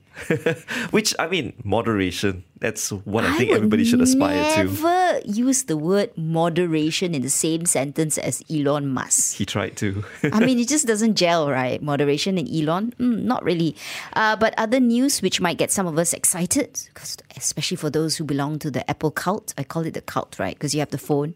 which 0.92 1.16
I 1.18 1.28
mean, 1.28 1.54
moderation. 1.64 2.44
That's 2.60 2.92
what 2.92 3.24
I, 3.24 3.38
think 3.38 3.52
everybody 3.52 3.86
should 3.86 4.02
aspire 4.02 4.44
to. 4.56 4.64
Never 4.66 5.22
use 5.24 5.64
the 5.64 5.78
word 5.78 6.12
moderation 6.18 7.16
in 7.16 7.22
the 7.22 7.30
same 7.30 7.66
sentence 7.66 8.18
as 8.18 8.44
Elon 8.52 8.88
Musk. 8.88 9.38
He 9.38 9.46
tried 9.46 9.78
to. 9.78 10.04
I 10.34 10.42
mean, 10.42 10.60
it 10.60 10.68
just 10.68 10.86
doesn't 10.86 11.16
gel, 11.16 11.50
right? 11.50 11.82
Moderation 11.82 12.38
and 12.38 12.50
Elon, 12.50 12.94
mm, 13.00 13.24
not 13.24 13.46
really. 13.46 13.78
Uh, 14.12 14.36
but 14.36 14.54
other 14.58 14.82
news 14.82 15.22
which 15.22 15.40
might 15.40 15.58
get 15.58 15.72
some 15.72 15.88
of 15.88 15.98
us 15.98 16.12
excited, 16.12 16.82
especially 17.38 17.78
for 17.78 17.90
those 17.90 18.18
who 18.18 18.26
belong 18.26 18.60
to 18.60 18.70
the 18.70 18.88
Apple 18.90 19.12
cult. 19.12 19.54
I 19.58 19.64
call 19.64 19.86
it 19.86 19.94
the 19.94 20.02
cult, 20.02 20.38
right? 20.38 20.56
Because 20.56 20.74
you 20.74 20.82
have 20.82 20.90
the 20.90 20.98
phone, 20.98 21.36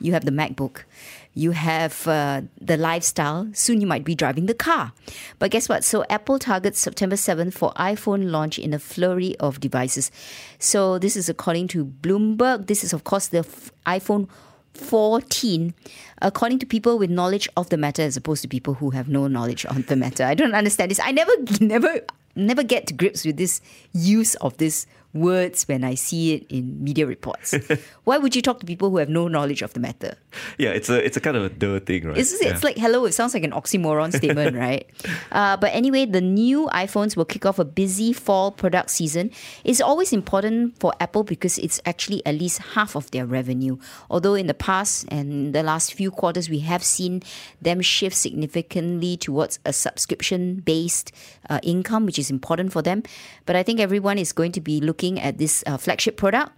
you 0.00 0.14
have 0.14 0.24
the 0.24 0.30
MacBook, 0.30 0.84
you 1.34 1.52
have 1.52 2.06
uh, 2.06 2.42
the 2.60 2.76
lifestyle. 2.76 3.48
Soon 3.52 3.80
you 3.80 3.86
might 3.86 4.04
be 4.04 4.14
driving 4.14 4.46
the 4.46 4.54
car. 4.54 4.92
But 5.38 5.50
guess 5.50 5.68
what? 5.68 5.84
So 5.84 6.04
Apple 6.10 6.38
targets 6.38 6.78
September 6.78 7.16
7th 7.16 7.54
for 7.54 7.72
iPhone 7.74 8.30
launch 8.30 8.58
in 8.58 8.74
a 8.74 8.78
flurry 8.78 9.36
of 9.38 9.60
devices. 9.60 10.10
So 10.58 10.98
this 10.98 11.16
is 11.16 11.28
according 11.28 11.68
to 11.68 11.84
Bloomberg. 11.84 12.66
This 12.66 12.84
is, 12.84 12.92
of 12.92 13.04
course, 13.04 13.28
the 13.28 13.38
f- 13.38 13.72
iPhone 13.86 14.28
14, 14.74 15.74
according 16.20 16.58
to 16.58 16.66
people 16.66 16.98
with 16.98 17.10
knowledge 17.10 17.48
of 17.56 17.68
the 17.70 17.76
matter, 17.76 18.02
as 18.02 18.16
opposed 18.16 18.42
to 18.42 18.48
people 18.48 18.74
who 18.74 18.90
have 18.90 19.08
no 19.08 19.26
knowledge 19.26 19.66
on 19.66 19.82
the 19.82 19.96
matter. 19.96 20.24
I 20.24 20.34
don't 20.34 20.54
understand 20.54 20.90
this. 20.90 21.00
I 21.00 21.12
never, 21.12 21.32
never, 21.60 22.00
never 22.36 22.62
get 22.62 22.86
to 22.88 22.94
grips 22.94 23.24
with 23.24 23.36
this 23.36 23.60
use 23.92 24.34
of 24.36 24.56
this 24.58 24.86
words 25.14 25.68
when 25.68 25.84
I 25.84 25.94
see 25.94 26.34
it 26.34 26.46
in 26.50 26.82
media 26.82 27.06
reports. 27.06 27.54
Why 28.04 28.16
would 28.18 28.34
you 28.34 28.40
talk 28.42 28.60
to 28.60 28.66
people 28.66 28.90
who 28.90 28.96
have 28.96 29.08
no 29.10 29.28
knowledge 29.28 29.60
of 29.62 29.72
the 29.74 29.80
matter? 29.80 30.16
yeah, 30.58 30.70
it's 30.70 30.88
a 30.88 31.04
it's 31.04 31.16
a 31.16 31.20
kind 31.20 31.36
of 31.36 31.44
a 31.44 31.48
duh 31.50 31.80
thing, 31.80 32.06
right? 32.08 32.16
It's, 32.16 32.32
Yeah. 32.42 32.58
like 32.62 32.78
hello. 32.78 33.04
It 33.04 33.12
sounds 33.12 33.34
like 33.34 33.44
an 33.44 33.52
oxymoron 33.52 34.12
statement, 34.16 34.56
right? 34.56 34.88
Uh, 35.30 35.56
but 35.56 35.68
anyway, 35.74 36.06
the 36.06 36.20
new 36.22 36.68
iPhones 36.72 37.16
will 37.16 37.26
kick 37.26 37.44
off 37.44 37.58
a 37.58 37.64
busy 37.64 38.12
fall 38.14 38.50
product 38.50 38.90
season. 38.90 39.30
It's 39.64 39.80
always 39.82 40.12
important 40.12 40.78
for 40.80 40.92
Apple 41.00 41.24
because 41.24 41.58
it's 41.58 41.80
actually 41.84 42.24
at 42.24 42.36
least 42.36 42.58
half 42.74 42.96
of 42.96 43.10
their 43.10 43.26
revenue. 43.26 43.76
Although 44.08 44.34
in 44.34 44.46
the 44.46 44.54
past 44.54 45.04
and 45.08 45.52
the 45.54 45.62
last 45.62 45.92
few 45.92 46.10
quarters, 46.10 46.48
we 46.48 46.60
have 46.60 46.82
seen 46.82 47.22
them 47.60 47.82
shift 47.82 48.16
significantly 48.16 49.16
towards 49.18 49.58
a 49.66 49.72
subscription-based 49.72 51.12
uh, 51.50 51.60
income, 51.62 52.06
which 52.06 52.18
is 52.18 52.30
important 52.30 52.72
for 52.72 52.82
them. 52.82 53.02
But 53.46 53.56
I 53.56 53.62
think 53.62 53.80
everyone 53.80 54.18
is 54.18 54.32
going 54.32 54.52
to 54.52 54.60
be 54.60 54.80
looking 54.80 55.01
at 55.10 55.38
this 55.38 55.64
uh, 55.66 55.76
flagship 55.76 56.16
product 56.16 56.52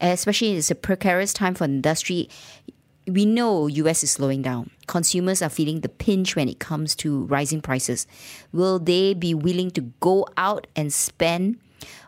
especially 0.00 0.56
it's 0.56 0.70
a 0.70 0.74
precarious 0.74 1.32
time 1.32 1.54
for 1.54 1.64
industry 1.64 2.28
we 3.06 3.26
know 3.26 3.66
US 3.66 4.02
is 4.02 4.12
slowing 4.12 4.42
down. 4.42 4.70
Consumers 4.86 5.42
are 5.42 5.48
feeling 5.48 5.80
the 5.80 5.88
pinch 5.88 6.36
when 6.36 6.48
it 6.48 6.58
comes 6.58 6.94
to 6.96 7.24
rising 7.24 7.60
prices. 7.60 8.06
Will 8.52 8.78
they 8.78 9.14
be 9.14 9.34
willing 9.34 9.70
to 9.72 9.80
go 10.00 10.26
out 10.36 10.66
and 10.76 10.92
spend 10.92 11.58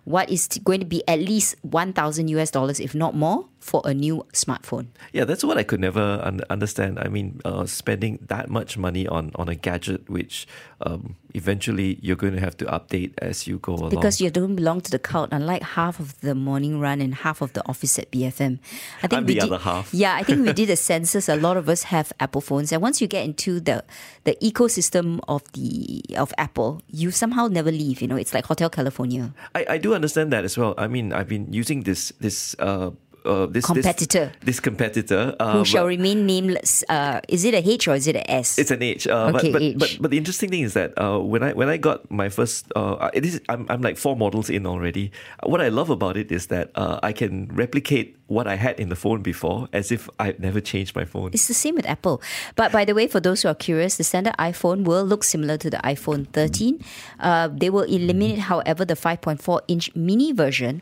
what 0.05 0.31
is 0.31 0.49
t- 0.49 0.61
going 0.61 0.81
to 0.81 0.87
be 0.87 1.03
at 1.09 1.19
least 1.19 1.57
1000 1.63 2.29
US 2.29 2.51
dollars 2.51 2.81
if 2.81 2.95
not 2.95 3.15
more 3.15 3.47
for 3.59 3.81
a 3.87 3.95
new 3.95 4.27
smartphone? 4.35 4.89
Yeah, 5.13 5.25
that's 5.25 5.43
what 5.43 5.57
I 5.57 5.63
could 5.63 5.81
never 5.81 6.21
un- 6.23 6.43
understand. 6.51 6.99
I 6.99 7.09
mean, 7.09 7.41
uh, 7.45 7.65
spending 7.65 8.19
that 8.29 8.51
much 8.51 8.77
money 8.77 9.07
on, 9.07 9.33
on 9.37 9.49
a 9.49 9.55
gadget, 9.55 10.09
which 10.11 10.47
um, 10.83 11.17
eventually 11.33 11.99
you're 12.03 12.17
going 12.17 12.35
to 12.35 12.41
have 12.41 12.57
to 12.59 12.67
update 12.67 13.15
as 13.19 13.47
you 13.47 13.59
go 13.59 13.75
along. 13.75 13.89
Because 13.91 14.21
you 14.21 14.29
don't 14.29 14.55
belong 14.55 14.83
to 14.83 14.91
the 14.91 14.99
cult, 14.99 15.31
unlike 15.33 15.63
half 15.63 15.99
of 15.99 16.21
the 16.21 16.35
morning 16.35 16.79
run 16.79 17.01
and 17.01 17.15
half 17.15 17.41
of 17.41 17.55
the 17.55 17.67
office 17.67 17.99
at 17.99 18.11
BFM. 18.11 18.59
I 19.03 19.07
think 19.09 19.13
I'm 19.15 19.25
we 19.25 19.35
the 19.35 19.41
did, 19.41 19.53
other 19.53 19.59
half. 19.59 19.95
Yeah, 19.95 20.15
I 20.15 20.23
think 20.23 20.47
we 20.47 20.53
did 20.63 20.69
a 20.69 20.77
census. 20.77 21.29
A 21.31 21.37
lot 21.37 21.57
of 21.57 21.71
us 21.71 21.85
have 21.85 22.13
Apple 22.21 22.43
phones, 22.43 22.71
and 22.71 22.83
once 22.83 23.01
you 23.01 23.07
get 23.07 23.25
into 23.25 23.61
the 23.61 23.83
the 24.25 24.37
ecosystem 24.43 25.21
of 25.27 25.43
the 25.53 26.05
of 26.19 26.35
Apple, 26.37 26.83
you 26.89 27.11
somehow 27.11 27.49
never 27.49 27.73
leave. 27.73 28.03
You 28.03 28.09
know, 28.09 28.17
it's 28.17 28.35
like 28.35 28.45
Hotel 28.45 28.69
California. 28.69 29.33
I, 29.55 29.67
I 29.71 29.79
do 29.79 29.94
understand 29.95 30.33
that 30.33 30.45
as 30.45 30.59
well. 30.59 30.75
I 30.77 30.87
mean, 30.87 31.13
I've 31.13 31.29
been 31.29 31.53
using 31.53 31.83
this 31.83 32.13
this 32.21 32.57
uh, 32.59 32.91
uh 33.25 33.47
this 33.47 33.65
Competitor. 33.67 34.33
this, 34.41 34.57
this 34.57 34.61
competitor 34.61 35.35
uh, 35.41 35.59
Who 35.59 35.65
shall 35.65 35.87
remain 35.87 36.27
nameless? 36.27 36.85
Uh, 36.89 37.21
is 37.29 37.45
it 37.45 37.55
a 37.55 37.63
H 37.69 37.89
or 37.89 37.95
is 37.95 38.07
it 38.07 38.17
an 38.17 38.25
S? 38.29 38.59
It's 38.59 38.71
an 38.71 38.83
H. 38.83 39.07
Uh, 39.07 39.33
Okay, 39.35 39.51
but, 39.51 39.53
but, 39.53 39.63
age. 39.63 39.79
but 39.79 39.97
but 40.01 40.11
the 40.11 40.19
interesting 40.19 40.51
thing 40.51 40.63
is 40.63 40.75
that 40.75 40.93
uh, 40.99 41.19
when 41.19 41.43
I 41.43 41.53
when 41.53 41.69
I 41.69 41.77
got 41.77 42.11
my 42.11 42.29
first, 42.29 42.71
uh, 42.77 43.11
it 43.13 43.25
is 43.25 43.41
I'm 43.49 43.67
I'm 43.69 43.83
like 43.83 43.97
four 43.97 44.17
models 44.17 44.51
in 44.51 44.67
already. 44.67 45.11
What 45.43 45.61
I 45.61 45.69
love 45.69 45.91
about 45.91 46.17
it 46.17 46.31
is 46.31 46.47
that 46.49 46.71
uh, 46.75 47.01
I 47.03 47.13
can 47.13 47.49
replicate 47.55 48.17
what 48.27 48.47
I 48.47 48.57
had 48.57 48.81
in 48.81 48.89
the 48.89 48.97
phone 48.97 49.21
before, 49.21 49.69
as 49.73 49.93
if 49.93 50.09
I'd 50.19 50.41
never 50.41 50.61
changed 50.61 50.97
my 50.97 51.05
phone. 51.05 51.31
It's 51.33 51.47
the 51.47 51.55
same 51.55 51.75
with 51.77 51.85
Apple. 51.87 52.23
But 52.57 52.73
by 52.73 52.85
the 52.85 52.95
way, 52.95 53.07
for 53.07 53.21
those 53.21 53.43
who 53.43 53.49
are 53.49 53.55
curious, 53.55 53.97
the 53.97 54.05
standard 54.05 54.35
iPhone 54.39 54.85
will 54.85 55.05
look 55.05 55.25
similar 55.25 55.59
to 55.59 55.69
the 55.69 55.77
iPhone 55.85 56.27
13. 56.33 56.83
Uh, 57.21 57.49
they 57.53 57.69
will 57.69 57.83
eliminate, 57.85 58.39
however, 58.49 58.85
the 58.85 58.95
5.4 58.97 59.61
inch 59.69 59.95
mini 59.95 60.33
version 60.33 60.81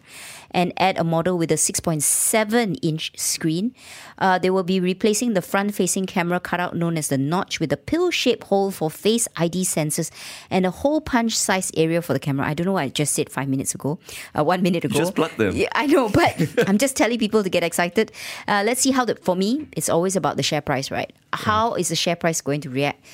and 0.53 0.73
add 0.77 0.99
a 0.99 1.05
model 1.05 1.39
with 1.39 1.51
a 1.51 1.57
6.7 1.57 2.79
inch 2.83 3.13
screen. 3.19 3.75
Uh, 4.19 4.39
they 4.39 4.51
will 4.51 4.63
be 4.63 4.81
replacing 4.81 5.35
the 5.35 5.43
front 5.43 5.75
facing 5.75 6.07
camera 6.07 6.39
cutout 6.39 6.77
known 6.77 6.97
as 6.97 7.09
the 7.09 7.19
notch 7.19 7.61
with 7.61 7.73
a 7.73 7.77
pill 7.77 8.11
shaped 8.11 8.45
hole 8.45 8.71
for 8.71 8.91
face 8.91 9.27
ID 9.37 9.65
sensors 9.65 10.11
and 10.51 10.65
a 10.67 10.71
hole 10.71 11.01
punch 11.01 11.37
size 11.37 11.71
area 11.77 12.03
for 12.03 12.13
the 12.13 12.21
camera. 12.21 12.47
I 12.47 12.55
don't 12.55 12.67
know 12.67 12.73
what 12.73 12.83
I 12.83 12.89
just 12.89 13.15
said 13.15 13.31
five 13.31 13.49
minutes 13.49 13.75
ago, 13.75 13.99
uh, 14.37 14.45
one 14.45 14.63
minute 14.63 14.85
ago. 14.85 14.97
just 14.97 15.15
plug 15.15 15.35
them. 15.37 15.57
Yeah, 15.57 15.69
I 15.73 15.87
know, 15.87 16.09
but 16.09 16.37
I'm 16.69 16.79
just 16.79 16.97
telling 16.97 17.19
people 17.19 17.43
to 17.43 17.51
get 17.51 17.63
excited. 17.65 18.13
Uh, 18.47 18.63
let's 18.65 18.81
see 18.81 18.91
how 18.91 19.05
the. 19.05 19.17
For 19.17 19.37
me, 19.37 19.69
it's 19.73 19.89
always 19.89 20.17
about 20.17 20.37
the 20.37 20.43
share 20.43 20.61
price, 20.61 20.91
right? 20.91 21.13
How 21.33 21.75
is 21.75 21.89
the 21.89 21.97
share 21.97 22.17
price 22.17 22.41
going 22.41 22.61
to 22.63 22.71
react? 22.71 23.05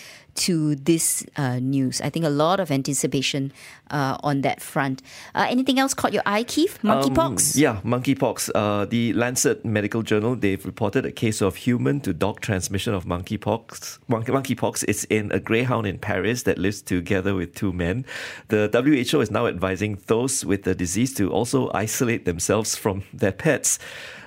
To 0.47 0.77
this 0.77 1.27
uh, 1.37 1.59
news, 1.59 2.01
I 2.01 2.11
think 2.11 2.25
a 2.25 2.31
lot 2.31 2.61
of 2.61 2.71
anticipation 2.71 3.53
uh, 3.91 4.17
on 4.23 4.43
that 4.43 4.61
front. 4.61 5.03
Uh, 5.35 5.47
anything 5.49 5.79
else 5.79 5.95
caught 5.95 6.13
your 6.13 6.23
eye, 6.27 6.45
Keith? 6.45 6.79
Monkeypox. 6.83 7.57
Um, 7.57 7.61
yeah, 7.61 7.81
monkeypox. 7.85 8.51
Uh, 8.55 8.85
the 8.85 9.13
Lancet 9.15 9.65
Medical 9.65 10.03
Journal 10.03 10.37
they've 10.37 10.65
reported 10.65 11.05
a 11.05 11.13
case 11.13 11.41
of 11.41 11.57
human 11.57 12.01
to 12.01 12.13
dog 12.13 12.41
transmission 12.41 12.95
of 12.95 13.05
monkeypox. 13.05 13.99
Monkey, 14.09 14.33
monkeypox 14.33 14.85
is 14.85 15.05
in 15.11 15.33
a 15.33 15.41
greyhound 15.41 15.87
in 15.87 15.99
Paris 15.99 16.45
that 16.45 16.59
lives 16.59 16.83
together 16.83 17.35
with 17.35 17.55
two 17.55 17.73
men. 17.73 18.05
The 18.49 18.71
WHO 18.73 19.21
is 19.21 19.31
now 19.31 19.47
advising 19.47 19.99
those 20.07 20.45
with 20.45 20.63
the 20.63 20.75
disease 20.75 21.15
to 21.15 21.31
also 21.31 21.71
isolate 21.75 22.25
themselves 22.25 22.77
from 22.77 23.03
their 23.13 23.33
pets. 23.33 23.79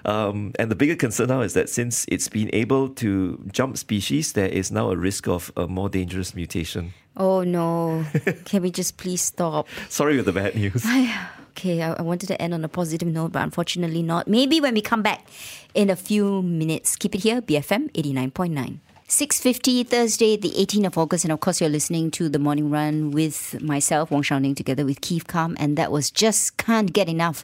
Um, 0.06 0.54
and 0.58 0.72
the 0.72 0.76
bigger 0.76 0.96
concern 0.96 1.30
now 1.30 1.42
is 1.42 1.54
that 1.54 1.70
since 1.70 2.06
it's 2.08 2.28
been 2.28 2.50
able 2.54 2.90
to 2.90 3.44
jump 3.52 3.78
species, 3.78 4.34
there 4.34 4.48
is 4.48 4.72
now 4.72 4.92
a 4.92 4.98
risk 4.98 5.28
of 5.28 5.52
a 5.56 5.68
more 5.68 5.90
dangerous 5.90 6.36
mutation. 6.36 6.94
Oh 7.18 7.44
no. 7.44 8.06
Can 8.46 8.62
we 8.62 8.72
just 8.72 8.98
please 8.98 9.22
stop? 9.22 9.68
Sorry 9.90 10.16
with 10.18 10.26
the 10.26 10.34
bad 10.34 10.56
news. 10.56 10.86
Okay, 11.52 11.82
I, 11.82 11.92
I 11.92 12.02
wanted 12.02 12.28
to 12.28 12.42
end 12.42 12.54
on 12.54 12.64
a 12.64 12.70
positive 12.70 13.10
note, 13.10 13.34
but 13.34 13.44
unfortunately 13.44 14.02
not. 14.02 14.26
Maybe 14.26 14.62
when 14.62 14.74
we 14.74 14.82
come 14.82 15.02
back 15.02 15.28
in 15.74 15.90
a 15.90 15.98
few 15.98 16.42
minutes. 16.42 16.96
Keep 16.96 17.16
it 17.16 17.24
here, 17.24 17.42
BFM 17.42 17.92
89.9. 17.92 18.80
6.50 19.10 19.86
Thursday, 19.86 20.38
the 20.38 20.52
18th 20.52 20.86
of 20.86 20.98
August, 20.98 21.26
and 21.26 21.34
of 21.34 21.42
course 21.42 21.60
you're 21.60 21.70
listening 21.70 22.10
to 22.12 22.30
The 22.30 22.40
Morning 22.40 22.70
Run 22.70 23.12
with 23.12 23.62
myself, 23.62 24.10
Wong 24.10 24.22
Shao-ning, 24.22 24.56
together 24.56 24.86
with 24.86 25.02
Keith 25.02 25.28
Kam, 25.28 25.58
and 25.60 25.78
that 25.78 25.92
was 25.92 26.10
Just 26.10 26.56
Can't 26.56 26.94
Get 26.94 27.10
Enough 27.10 27.44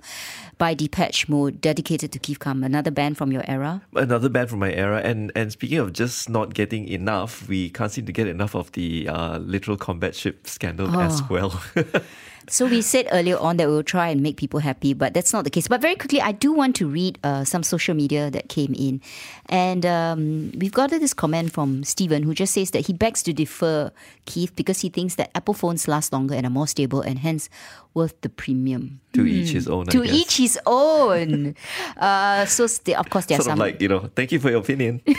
by 0.57 0.73
Depeche 0.73 1.29
Mode, 1.29 1.61
dedicated 1.61 2.11
to 2.11 2.19
Keith 2.19 2.39
Kam, 2.39 2.63
another 2.63 2.91
band 2.91 3.17
from 3.17 3.31
your 3.31 3.43
era. 3.47 3.81
Another 3.93 4.29
band 4.29 4.49
from 4.49 4.59
my 4.59 4.71
era, 4.71 5.01
and 5.03 5.31
and 5.35 5.51
speaking 5.51 5.77
of 5.77 5.93
just 5.93 6.29
not 6.29 6.53
getting 6.53 6.87
enough, 6.87 7.47
we 7.47 7.69
can't 7.69 7.91
seem 7.91 8.05
to 8.05 8.13
get 8.13 8.27
enough 8.27 8.55
of 8.55 8.71
the 8.73 9.07
uh, 9.07 9.37
littoral 9.39 9.77
combat 9.77 10.15
ship 10.15 10.47
scandal 10.47 10.99
as 10.99 11.21
well. 11.29 11.61
So 12.49 12.65
we 12.65 12.81
said 12.81 13.09
earlier 13.11 13.37
on 13.37 13.57
that 13.57 13.67
we 13.67 13.73
will 13.75 13.83
try 13.83 14.07
and 14.07 14.23
make 14.23 14.37
people 14.37 14.61
happy, 14.61 14.93
but 14.93 15.13
that's 15.13 15.33
not 15.33 15.43
the 15.43 15.49
case. 15.49 15.67
But 15.67 15.81
very 15.81 15.95
quickly, 15.95 16.21
I 16.21 16.31
do 16.31 16.53
want 16.53 16.77
to 16.77 16.87
read 16.87 17.19
uh, 17.21 17.43
some 17.43 17.61
social 17.61 17.93
media 17.93 18.31
that 18.31 18.47
came 18.47 18.73
in, 18.73 19.01
and 19.49 19.85
um, 19.85 20.51
we've 20.55 20.71
got 20.71 20.89
this 20.91 21.13
comment 21.13 21.51
from 21.51 21.83
Stephen 21.83 22.23
who 22.23 22.33
just 22.33 22.53
says 22.53 22.71
that 22.71 22.87
he 22.87 22.93
begs 22.93 23.21
to 23.23 23.33
defer 23.33 23.91
Keith 24.25 24.55
because 24.55 24.79
he 24.79 24.87
thinks 24.87 25.15
that 25.15 25.29
Apple 25.35 25.53
phones 25.53 25.89
last 25.89 26.13
longer 26.13 26.35
and 26.35 26.45
are 26.45 26.49
more 26.49 26.67
stable, 26.67 27.01
and 27.01 27.19
hence 27.19 27.49
worth 27.93 28.15
the 28.21 28.29
premium. 28.29 29.01
to 29.11 29.25
each 29.27 29.49
his 29.49 29.67
own. 29.67 29.87
To 29.87 30.05
each 30.05 30.37
his 30.37 30.46
own. 30.65 31.55
uh, 31.97 32.45
so 32.45 32.67
st- 32.67 32.97
of 32.97 33.09
course 33.09 33.25
there 33.25 33.35
are 33.35 33.43
Sort 33.43 33.57
some 33.57 33.59
of 33.59 33.67
like 33.67 33.81
you 33.81 33.89
know, 33.89 34.09
thank 34.15 34.31
you 34.31 34.39
for 34.39 34.49
your 34.49 34.61
opinion. 34.61 35.01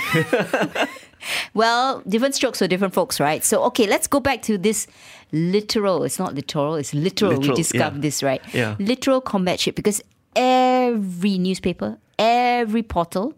Well, 1.54 2.02
different 2.08 2.34
strokes 2.34 2.58
for 2.58 2.66
different 2.66 2.94
folks, 2.94 3.20
right? 3.20 3.44
So, 3.44 3.62
okay, 3.64 3.86
let's 3.86 4.06
go 4.06 4.20
back 4.20 4.42
to 4.42 4.58
this 4.58 4.86
literal. 5.32 6.04
It's 6.04 6.18
not 6.18 6.34
literal, 6.34 6.76
it's 6.76 6.94
literal. 6.94 7.38
we 7.40 7.52
discovered 7.54 7.96
yeah. 7.96 8.02
this, 8.02 8.22
right? 8.22 8.42
Yeah. 8.52 8.76
Littoral 8.78 9.20
combat 9.20 9.60
ship 9.60 9.74
because 9.74 10.00
every 10.36 11.38
newspaper, 11.38 11.98
every 12.18 12.82
portal, 12.82 13.34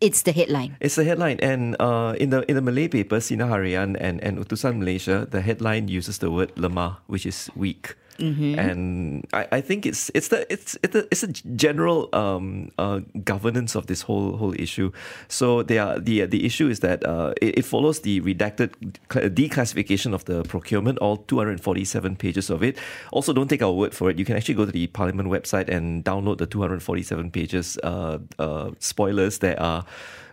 it's 0.00 0.22
the 0.22 0.32
headline. 0.32 0.76
It's 0.80 0.94
the 0.94 1.04
headline, 1.04 1.40
and 1.40 1.74
uh, 1.80 2.14
in 2.20 2.30
the 2.30 2.48
in 2.48 2.54
the 2.54 2.62
Malay 2.62 2.86
paper, 2.86 3.16
Sinar 3.16 3.50
Harian 3.50 3.96
and, 3.98 4.22
and 4.22 4.38
Utusan 4.38 4.78
Malaysia, 4.78 5.26
the 5.28 5.40
headline 5.40 5.88
uses 5.88 6.18
the 6.18 6.30
word 6.30 6.54
lemah, 6.54 6.98
which 7.08 7.26
is 7.26 7.50
weak. 7.56 7.96
Mm-hmm. 8.18 8.58
And 8.58 9.26
I, 9.32 9.46
I 9.52 9.60
think 9.60 9.86
it's 9.86 10.10
it's 10.12 10.28
the 10.28 10.50
it's 10.52 10.76
it's 10.82 10.94
a, 10.94 11.06
it's 11.10 11.22
a 11.22 11.28
general 11.28 12.08
um, 12.12 12.70
uh, 12.76 13.00
governance 13.22 13.76
of 13.76 13.86
this 13.86 14.02
whole 14.02 14.36
whole 14.36 14.54
issue. 14.58 14.90
So 15.28 15.62
they 15.62 15.78
are 15.78 16.00
the 16.00 16.26
the 16.26 16.44
issue 16.44 16.68
is 16.68 16.80
that 16.80 17.06
uh, 17.06 17.34
it, 17.40 17.58
it 17.58 17.64
follows 17.64 18.00
the 18.00 18.20
redacted 18.20 18.70
declassification 19.08 20.14
of 20.14 20.24
the 20.24 20.42
procurement, 20.44 20.98
all 20.98 21.18
247 21.18 22.16
pages 22.16 22.50
of 22.50 22.62
it. 22.62 22.76
Also, 23.12 23.32
don't 23.32 23.48
take 23.48 23.62
our 23.62 23.72
word 23.72 23.94
for 23.94 24.10
it. 24.10 24.18
You 24.18 24.24
can 24.24 24.36
actually 24.36 24.54
go 24.54 24.66
to 24.66 24.72
the 24.72 24.88
Parliament 24.88 25.28
website 25.28 25.68
and 25.68 26.04
download 26.04 26.38
the 26.38 26.46
247 26.46 27.30
pages 27.30 27.78
uh, 27.84 28.18
uh, 28.38 28.70
spoilers. 28.80 29.38
There 29.38 29.60
are 29.60 29.84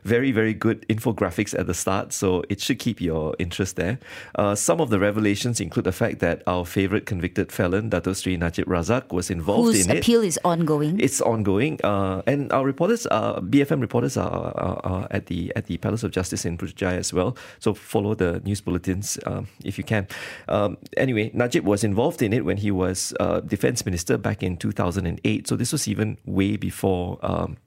very 0.05 0.31
very 0.31 0.53
good 0.53 0.85
infographics 0.87 1.57
at 1.57 1.67
the 1.67 1.73
start, 1.73 2.13
so 2.13 2.43
it 2.47 2.61
should 2.61 2.79
keep 2.79 3.01
your 3.01 3.35
interest 3.39 3.75
there. 3.75 3.99
Uh, 4.35 4.55
some 4.55 4.79
of 4.79 4.89
the 4.89 4.99
revelations 4.99 5.59
include 5.59 5.83
the 5.85 5.91
fact 5.91 6.19
that 6.19 6.43
our 6.47 6.65
favorite 6.65 7.05
convicted 7.05 7.51
felon, 7.51 7.89
Dato 7.89 8.13
Sri 8.13 8.37
Najib 8.37 8.67
Razak, 8.67 9.11
was 9.11 9.29
involved 9.29 9.73
Whose 9.73 9.85
in 9.85 9.91
it. 9.91 9.99
appeal 9.99 10.21
is 10.21 10.39
ongoing. 10.45 10.99
It's 10.99 11.19
ongoing, 11.21 11.79
uh, 11.83 12.21
and 12.27 12.51
our 12.53 12.63
reporters, 12.63 13.07
uh, 13.11 13.41
BFM 13.41 13.81
reporters, 13.81 14.15
are, 14.15 14.53
are, 14.55 14.79
are 14.83 15.07
at 15.11 15.25
the 15.25 15.51
at 15.55 15.65
the 15.65 15.77
Palace 15.77 16.03
of 16.03 16.11
Justice 16.11 16.45
in 16.45 16.57
Putrajaya 16.57 16.97
as 16.97 17.11
well. 17.11 17.35
So 17.59 17.73
follow 17.73 18.13
the 18.15 18.41
news 18.45 18.61
bulletins 18.61 19.17
um, 19.25 19.47
if 19.63 19.77
you 19.77 19.83
can. 19.83 20.07
Um, 20.47 20.77
anyway, 20.97 21.31
Najib 21.33 21.65
was 21.65 21.83
involved 21.83 22.21
in 22.21 22.31
it 22.31 22.45
when 22.45 22.57
he 22.57 22.71
was 22.71 23.13
uh, 23.19 23.39
defense 23.41 23.85
minister 23.85 24.17
back 24.17 24.43
in 24.43 24.57
2008. 24.57 25.47
So 25.47 25.55
this 25.55 25.71
was 25.71 25.87
even 25.87 26.17
way 26.25 26.57
before. 26.57 27.17
Um, 27.23 27.57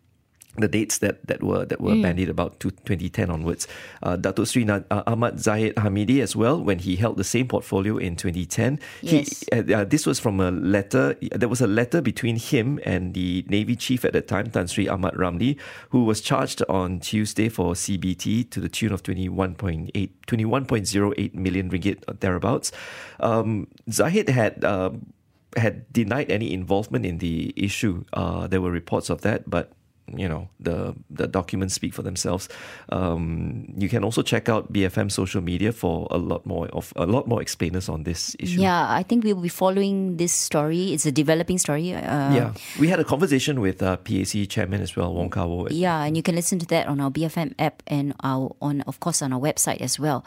the 0.61 0.69
dates 0.69 0.99
that, 0.99 1.27
that 1.27 1.43
were 1.43 1.65
that 1.65 1.81
were 1.81 1.95
bandied 2.01 2.29
about 2.29 2.61
to 2.61 2.71
2010 2.71 3.31
onwards. 3.31 3.67
Uh, 4.03 4.17
Dato 4.17 4.45
Sri 4.45 4.65
Na- 4.65 4.81
uh, 4.91 5.03
Ahmad 5.07 5.41
Zahid 5.41 5.75
Hamidi 5.77 6.21
as 6.23 6.35
well, 6.37 6.63
when 6.63 6.79
he 6.79 6.97
held 6.97 7.17
the 7.17 7.25
same 7.25 7.49
portfolio 7.49 7.97
in 7.97 8.17
2010. 8.17 8.79
Yes. 9.03 9.45
He, 9.53 9.57
uh, 9.57 9.81
uh, 9.81 9.85
this 9.85 10.07
was 10.07 10.19
from 10.19 10.41
a 10.41 10.51
letter. 10.51 11.17
There 11.33 11.49
was 11.49 11.61
a 11.61 11.67
letter 11.67 12.01
between 12.01 12.37
him 12.37 12.81
and 12.85 13.15
the 13.15 13.45
Navy 13.49 13.77
chief 13.77 14.05
at 14.05 14.13
the 14.13 14.21
time, 14.21 14.51
Tan 14.51 14.67
Sri 14.69 14.89
Ahmad 14.89 15.15
Ramli, 15.15 15.59
who 15.91 16.05
was 16.05 16.21
charged 16.21 16.63
on 16.69 17.01
Tuesday 17.01 17.49
for 17.49 17.75
CBT 17.75 18.51
to 18.51 18.61
the 18.61 18.69
tune 18.69 18.93
of 18.93 19.03
21.8 19.03 20.11
21.08 20.27 21.35
million 21.35 21.71
ringgit 21.71 22.03
or 22.07 22.15
thereabouts. 22.15 22.73
Um, 23.21 23.69
Zahid 23.91 24.29
had. 24.29 24.65
um 24.65 25.13
had 25.57 25.91
denied 25.93 26.31
any 26.31 26.53
involvement 26.53 27.07
in 27.07 27.19
the 27.19 27.53
issue. 27.57 28.05
Uh, 28.13 28.47
there 28.47 28.61
were 28.61 28.71
reports 28.71 29.09
of 29.09 29.23
that, 29.23 29.49
but 29.49 29.73
you 30.17 30.29
know 30.29 30.49
the 30.61 30.95
the 31.11 31.27
documents 31.27 31.75
speak 31.75 31.95
for 31.95 32.03
themselves. 32.03 32.49
Um, 32.91 33.75
you 33.77 33.89
can 33.89 34.05
also 34.05 34.23
check 34.23 34.49
out 34.49 34.73
BFM 34.73 35.11
social 35.11 35.41
media 35.41 35.73
for 35.73 36.07
a 36.11 36.19
lot 36.19 36.47
more 36.47 36.69
of 36.69 36.93
a 36.97 37.07
lot 37.07 37.27
more 37.27 37.43
explainers 37.43 37.89
on 37.89 38.05
this 38.05 38.37
issue. 38.39 38.61
yeah, 38.61 38.87
I 38.91 39.03
think 39.03 39.25
we'll 39.25 39.41
be 39.41 39.49
following 39.49 40.17
this 40.17 40.33
story. 40.33 40.93
It's 40.93 41.07
a 41.07 41.13
developing 41.13 41.59
story. 41.59 41.95
Uh, 41.95 42.33
Yeah, 42.33 42.53
we 42.79 42.89
had 42.89 43.01
a 43.01 43.05
conversation 43.05 43.61
with 43.61 43.83
uh, 43.83 43.97
PAC 43.99 44.49
chairman 44.49 44.81
as 44.81 44.97
well, 44.97 45.13
Wong 45.15 45.31
Kah 45.31 45.47
Woh. 45.47 45.69
Yeah, 45.71 46.03
and 46.05 46.17
you 46.17 46.23
can 46.23 46.35
listen 46.35 46.59
to 46.59 46.67
that 46.67 46.87
on 46.87 47.01
our 47.01 47.11
BFM 47.11 47.55
app 47.59 47.83
and 47.87 48.15
our 48.23 48.55
on 48.61 48.83
of 48.87 49.01
course 49.01 49.23
on 49.23 49.33
our 49.33 49.41
website 49.41 49.81
as 49.81 49.99
well. 49.99 50.25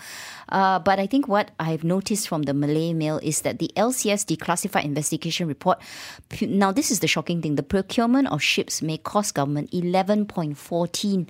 Uh, 0.50 0.80
but 0.80 1.00
I 1.00 1.08
think 1.08 1.28
what 1.28 1.52
I've 1.60 1.84
noticed 1.84 2.28
from 2.28 2.44
the 2.44 2.54
Malay 2.54 2.94
Mail 2.94 3.20
is 3.24 3.41
that 3.41 3.60
the 3.60 3.72
LCS 3.76 4.26
declassified 4.26 4.84
investigation 4.84 5.48
report. 5.48 5.80
Now 6.41 6.72
this 6.72 6.91
is 6.91 7.00
the 7.00 7.08
shocking 7.08 7.41
thing: 7.41 7.56
the 7.56 7.63
procurement 7.63 8.28
of 8.32 8.41
ships 8.41 8.82
may 8.82 8.98
cost 8.98 9.34
government 9.36 9.70
eleven 9.71 10.25
point 10.25 10.57
fourteen 10.57 11.29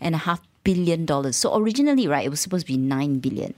and 0.00 0.14
a 0.14 0.18
half 0.18 0.40
billion 0.64 1.06
dollars. 1.06 1.36
So 1.36 1.56
originally, 1.56 2.06
right, 2.06 2.24
it 2.24 2.30
was 2.30 2.40
supposed 2.40 2.66
to 2.66 2.72
be 2.72 2.78
nine 2.78 3.18
billion. 3.18 3.54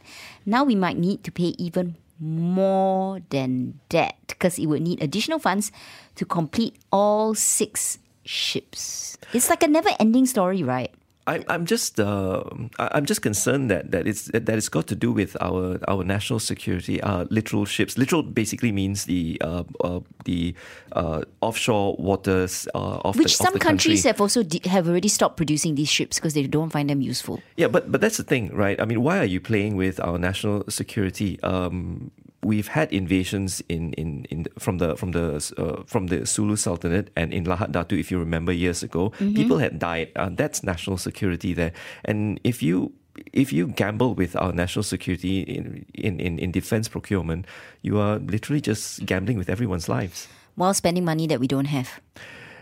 Now 0.46 0.64
we 0.64 0.74
might 0.74 0.96
need 0.96 1.24
to 1.24 1.32
pay 1.32 1.54
even 1.58 1.96
more 2.20 3.20
than 3.30 3.80
that 3.88 4.14
because 4.28 4.58
it 4.58 4.66
would 4.66 4.82
need 4.82 5.02
additional 5.02 5.40
funds 5.40 5.72
to 6.14 6.24
complete 6.24 6.76
all 6.92 7.34
six 7.34 7.98
ships. 8.24 9.18
It's 9.32 9.50
like 9.50 9.64
a 9.64 9.68
never-ending 9.68 10.26
story, 10.26 10.62
right? 10.62 10.94
I, 11.26 11.44
I'm 11.48 11.66
just 11.66 12.00
uh, 12.00 12.42
I'm 12.78 13.06
just 13.06 13.22
concerned 13.22 13.70
that, 13.70 13.92
that 13.92 14.08
it's 14.08 14.24
that 14.32 14.48
it's 14.48 14.68
got 14.68 14.88
to 14.88 14.96
do 14.96 15.12
with 15.12 15.36
our 15.40 15.78
our 15.86 16.02
national 16.02 16.40
security. 16.40 17.00
Uh, 17.00 17.26
littoral 17.30 17.64
ships. 17.64 17.96
Littoral 17.96 18.24
basically 18.24 18.72
means 18.72 19.04
the 19.04 19.40
uh, 19.40 19.62
uh, 19.84 20.00
the 20.24 20.54
uh, 20.92 21.22
offshore 21.40 21.94
waters 21.98 22.66
uh, 22.74 22.98
of 23.04 23.16
Which 23.16 23.38
the, 23.38 23.44
some 23.44 23.58
countries 23.58 24.02
country. 24.02 24.08
have 24.08 24.20
also 24.20 24.42
de- 24.42 24.68
have 24.68 24.88
already 24.88 25.08
stopped 25.08 25.36
producing 25.36 25.76
these 25.76 25.88
ships 25.88 26.18
because 26.18 26.34
they 26.34 26.46
don't 26.46 26.70
find 26.70 26.90
them 26.90 27.00
useful. 27.00 27.40
Yeah, 27.56 27.68
but 27.68 27.92
but 27.92 28.00
that's 28.00 28.16
the 28.16 28.24
thing, 28.24 28.52
right? 28.52 28.80
I 28.80 28.84
mean, 28.84 29.02
why 29.02 29.18
are 29.18 29.24
you 29.24 29.40
playing 29.40 29.76
with 29.76 30.00
our 30.00 30.18
national 30.18 30.64
security? 30.68 31.38
Um, 31.42 32.10
we've 32.42 32.68
had 32.68 32.92
invasions 32.92 33.62
in, 33.68 33.92
in, 33.94 34.24
in 34.26 34.46
from 34.58 34.78
the 34.78 34.96
from 34.96 35.12
the 35.12 35.52
uh, 35.56 35.82
from 35.86 36.08
the 36.08 36.26
Sulu 36.26 36.56
Sultanate 36.56 37.10
and 37.16 37.32
in 37.32 37.44
Lahad 37.44 37.72
Datu, 37.72 37.98
if 37.98 38.10
you 38.10 38.18
remember 38.18 38.52
years 38.52 38.82
ago, 38.82 39.10
people 39.18 39.58
had 39.58 39.78
died. 39.78 40.10
Uh, 40.16 40.30
that's 40.32 40.62
national 40.62 40.98
security 40.98 41.54
there, 41.54 41.72
and 42.04 42.40
if 42.44 42.62
you 42.62 42.92
if 43.32 43.52
you 43.52 43.68
gamble 43.68 44.14
with 44.14 44.34
our 44.36 44.52
national 44.52 44.82
security 44.82 45.42
in, 45.42 45.84
in, 45.94 46.18
in, 46.18 46.38
in 46.38 46.50
defense 46.50 46.88
procurement, 46.88 47.46
you 47.82 47.98
are 47.98 48.18
literally 48.18 48.60
just 48.60 49.04
gambling 49.04 49.36
with 49.36 49.50
everyone's 49.50 49.88
lives. 49.88 50.28
While 50.54 50.74
spending 50.74 51.04
money 51.04 51.26
that 51.26 51.38
we 51.38 51.46
don't 51.46 51.66
have. 51.66 52.00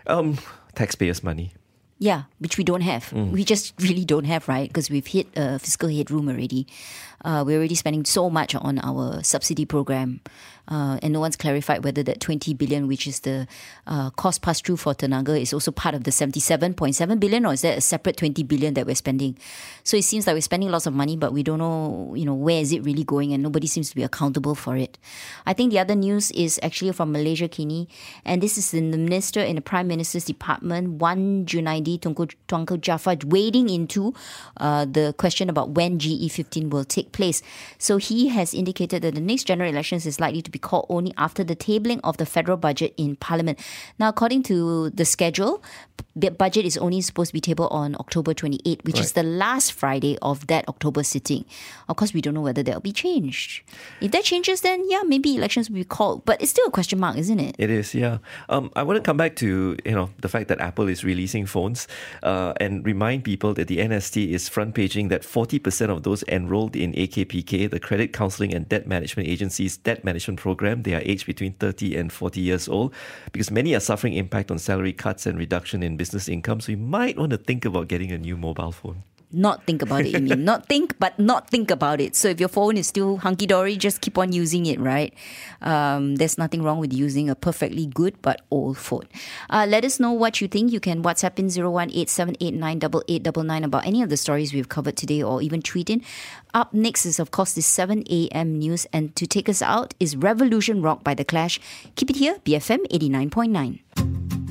Um, 0.06 0.38
taxpayers' 0.74 1.22
money. 1.22 1.52
Yeah, 1.98 2.22
which 2.38 2.56
we 2.56 2.64
don't 2.64 2.80
have. 2.80 3.12
We 3.12 3.44
just 3.44 3.74
really 3.78 4.06
don't 4.06 4.24
have, 4.24 4.48
right? 4.48 4.66
Because 4.66 4.88
we've 4.88 5.06
hit 5.06 5.28
uh, 5.36 5.58
fiscal 5.58 5.90
headroom 5.90 6.30
already. 6.30 6.66
Uh, 7.24 7.44
we're 7.46 7.58
already 7.58 7.74
spending 7.74 8.04
so 8.04 8.30
much 8.30 8.54
on 8.54 8.78
our 8.80 9.22
subsidy 9.22 9.64
program, 9.64 10.20
uh, 10.68 10.98
and 11.02 11.12
no 11.12 11.20
one's 11.20 11.36
clarified 11.36 11.84
whether 11.84 12.02
that 12.02 12.20
20 12.20 12.54
billion, 12.54 12.86
which 12.86 13.06
is 13.06 13.20
the 13.20 13.46
uh, 13.86 14.10
cost 14.10 14.40
pass 14.40 14.60
through 14.60 14.76
for 14.76 14.94
Tenaga, 14.94 15.40
is 15.40 15.52
also 15.52 15.70
part 15.70 15.94
of 15.94 16.04
the 16.04 16.10
77.7 16.10 17.20
billion, 17.20 17.44
or 17.44 17.52
is 17.52 17.62
that 17.62 17.76
a 17.76 17.80
separate 17.80 18.16
20 18.16 18.42
billion 18.44 18.74
that 18.74 18.86
we're 18.86 18.94
spending? 18.94 19.36
So 19.84 19.96
it 19.96 20.04
seems 20.04 20.26
like 20.26 20.34
we're 20.34 20.40
spending 20.40 20.70
lots 20.70 20.86
of 20.86 20.94
money, 20.94 21.16
but 21.16 21.32
we 21.32 21.42
don't 21.42 21.58
know, 21.58 22.14
you 22.16 22.24
know, 22.24 22.34
where 22.34 22.60
is 22.60 22.72
it 22.72 22.84
really 22.84 23.04
going, 23.04 23.32
and 23.32 23.42
nobody 23.42 23.66
seems 23.66 23.90
to 23.90 23.96
be 23.96 24.02
accountable 24.02 24.54
for 24.54 24.76
it. 24.76 24.98
I 25.46 25.52
think 25.52 25.72
the 25.72 25.78
other 25.78 25.94
news 25.94 26.30
is 26.30 26.58
actually 26.62 26.92
from 26.92 27.12
Malaysiakini, 27.12 27.88
and 28.24 28.42
this 28.42 28.56
is 28.56 28.70
the 28.70 28.80
minister 28.80 29.40
in 29.40 29.56
the 29.56 29.62
Prime 29.62 29.88
Minister's 29.88 30.24
department, 30.24 31.00
Wan 31.00 31.44
Junaidi 31.44 31.98
Tunku 31.98 32.32
Tuanku 32.48 32.80
Jaafar, 32.80 33.24
wading 33.26 33.68
into 33.68 34.14
uh, 34.56 34.84
the 34.84 35.14
question 35.18 35.50
about 35.50 35.70
when 35.70 35.98
GE15 35.98 36.70
will 36.70 36.84
take 36.84 37.09
place. 37.12 37.42
So 37.78 37.96
he 37.96 38.28
has 38.28 38.54
indicated 38.54 39.02
that 39.02 39.14
the 39.14 39.20
next 39.20 39.44
general 39.44 39.68
elections 39.68 40.06
is 40.06 40.20
likely 40.20 40.42
to 40.42 40.50
be 40.50 40.58
called 40.58 40.86
only 40.88 41.12
after 41.16 41.44
the 41.44 41.56
tabling 41.56 42.00
of 42.04 42.16
the 42.16 42.26
federal 42.26 42.56
budget 42.56 42.94
in 42.96 43.16
Parliament. 43.16 43.58
Now, 43.98 44.08
according 44.08 44.42
to 44.44 44.90
the 44.90 45.04
schedule, 45.04 45.62
the 46.16 46.30
budget 46.30 46.64
is 46.64 46.76
only 46.76 47.00
supposed 47.00 47.30
to 47.30 47.32
be 47.32 47.40
tabled 47.40 47.68
on 47.70 47.94
October 47.96 48.34
28, 48.34 48.84
which 48.84 48.98
is 48.98 49.12
the 49.12 49.22
last 49.22 49.72
Friday 49.72 50.18
of 50.22 50.46
that 50.48 50.68
October 50.68 51.02
sitting. 51.02 51.44
Of 51.88 51.96
course, 51.96 52.12
we 52.12 52.20
don't 52.20 52.34
know 52.34 52.40
whether 52.40 52.62
that 52.62 52.74
will 52.74 52.80
be 52.80 52.92
changed. 52.92 53.62
If 54.00 54.10
that 54.12 54.24
changes, 54.24 54.60
then 54.62 54.88
yeah, 54.88 55.02
maybe 55.04 55.36
elections 55.36 55.70
will 55.70 55.76
be 55.76 55.84
called. 55.84 56.24
But 56.24 56.42
it's 56.42 56.50
still 56.50 56.66
a 56.66 56.70
question 56.70 56.98
mark, 56.98 57.16
isn't 57.16 57.38
it? 57.38 57.54
It 57.58 57.70
is, 57.70 57.94
yeah. 57.94 58.18
Um, 58.48 58.70
I 58.74 58.82
want 58.82 58.96
to 58.96 59.02
come 59.02 59.16
back 59.16 59.36
to 59.36 59.76
you 59.84 59.92
know 59.92 60.10
the 60.18 60.28
fact 60.28 60.48
that 60.48 60.60
Apple 60.60 60.88
is 60.88 61.04
releasing 61.04 61.46
phones, 61.46 61.86
uh, 62.22 62.54
and 62.60 62.84
remind 62.84 63.24
people 63.24 63.54
that 63.54 63.68
the 63.68 63.78
NST 63.78 64.30
is 64.30 64.48
front 64.48 64.74
paging 64.74 65.08
that 65.08 65.24
forty 65.24 65.58
percent 65.58 65.90
of 65.90 66.02
those 66.02 66.24
enrolled 66.28 66.76
in 66.76 66.92
AKPK, 67.06 67.70
the 67.70 67.80
Credit 67.80 68.12
Counseling 68.12 68.54
and 68.54 68.68
Debt 68.68 68.86
Management 68.86 69.28
Agency's 69.28 69.76
debt 69.76 70.04
management 70.04 70.38
program, 70.38 70.82
they 70.82 70.94
are 70.94 71.02
aged 71.04 71.26
between 71.26 71.54
thirty 71.54 71.96
and 71.96 72.12
forty 72.12 72.40
years 72.40 72.68
old, 72.68 72.94
because 73.32 73.50
many 73.50 73.74
are 73.74 73.80
suffering 73.80 74.14
impact 74.14 74.50
on 74.50 74.58
salary 74.58 74.92
cuts 74.92 75.26
and 75.26 75.38
reduction 75.38 75.82
in 75.82 75.96
business 75.96 76.28
income. 76.28 76.60
So 76.60 76.72
you 76.72 76.78
might 76.78 77.16
want 77.18 77.30
to 77.30 77.38
think 77.38 77.64
about 77.64 77.88
getting 77.88 78.12
a 78.12 78.18
new 78.18 78.36
mobile 78.36 78.72
phone. 78.72 79.02
Not 79.32 79.64
think 79.64 79.82
about 79.82 80.04
it, 80.04 80.12
you 80.12 80.18
mean. 80.18 80.44
not 80.50 80.66
think, 80.66 80.98
but 80.98 81.16
not 81.18 81.48
think 81.48 81.70
about 81.70 82.00
it. 82.00 82.16
So 82.16 82.28
if 82.28 82.40
your 82.40 82.48
phone 82.48 82.76
is 82.76 82.88
still 82.88 83.18
hunky 83.18 83.46
dory, 83.46 83.76
just 83.76 84.00
keep 84.00 84.18
on 84.18 84.32
using 84.32 84.66
it, 84.66 84.80
right? 84.80 85.14
Um, 85.62 86.16
there's 86.16 86.36
nothing 86.36 86.62
wrong 86.62 86.78
with 86.78 86.92
using 86.92 87.30
a 87.30 87.36
perfectly 87.36 87.86
good 87.86 88.20
but 88.22 88.42
old 88.50 88.76
phone. 88.76 89.06
Uh, 89.48 89.66
let 89.68 89.84
us 89.84 90.00
know 90.00 90.10
what 90.10 90.40
you 90.40 90.48
think. 90.48 90.72
You 90.72 90.80
can 90.80 91.04
WhatsApp 91.04 91.38
in 91.38 91.46
018-789-8899 91.46 93.64
about 93.64 93.86
any 93.86 94.02
of 94.02 94.08
the 94.08 94.16
stories 94.16 94.52
we've 94.52 94.68
covered 94.68 94.96
today 94.96 95.22
or 95.22 95.40
even 95.42 95.62
tweet 95.62 95.90
in. 95.90 96.02
Up 96.52 96.74
next 96.74 97.06
is, 97.06 97.20
of 97.20 97.30
course, 97.30 97.52
the 97.52 97.62
7 97.62 98.02
a.m. 98.10 98.58
news. 98.58 98.88
And 98.92 99.14
to 99.14 99.28
take 99.28 99.48
us 99.48 99.62
out 99.62 99.94
is 100.00 100.16
Revolution 100.16 100.82
Rock 100.82 101.04
by 101.04 101.14
The 101.14 101.24
Clash. 101.24 101.60
Keep 101.94 102.10
it 102.10 102.16
here, 102.16 102.40
BFM 102.44 102.84
89.9. 102.88 104.29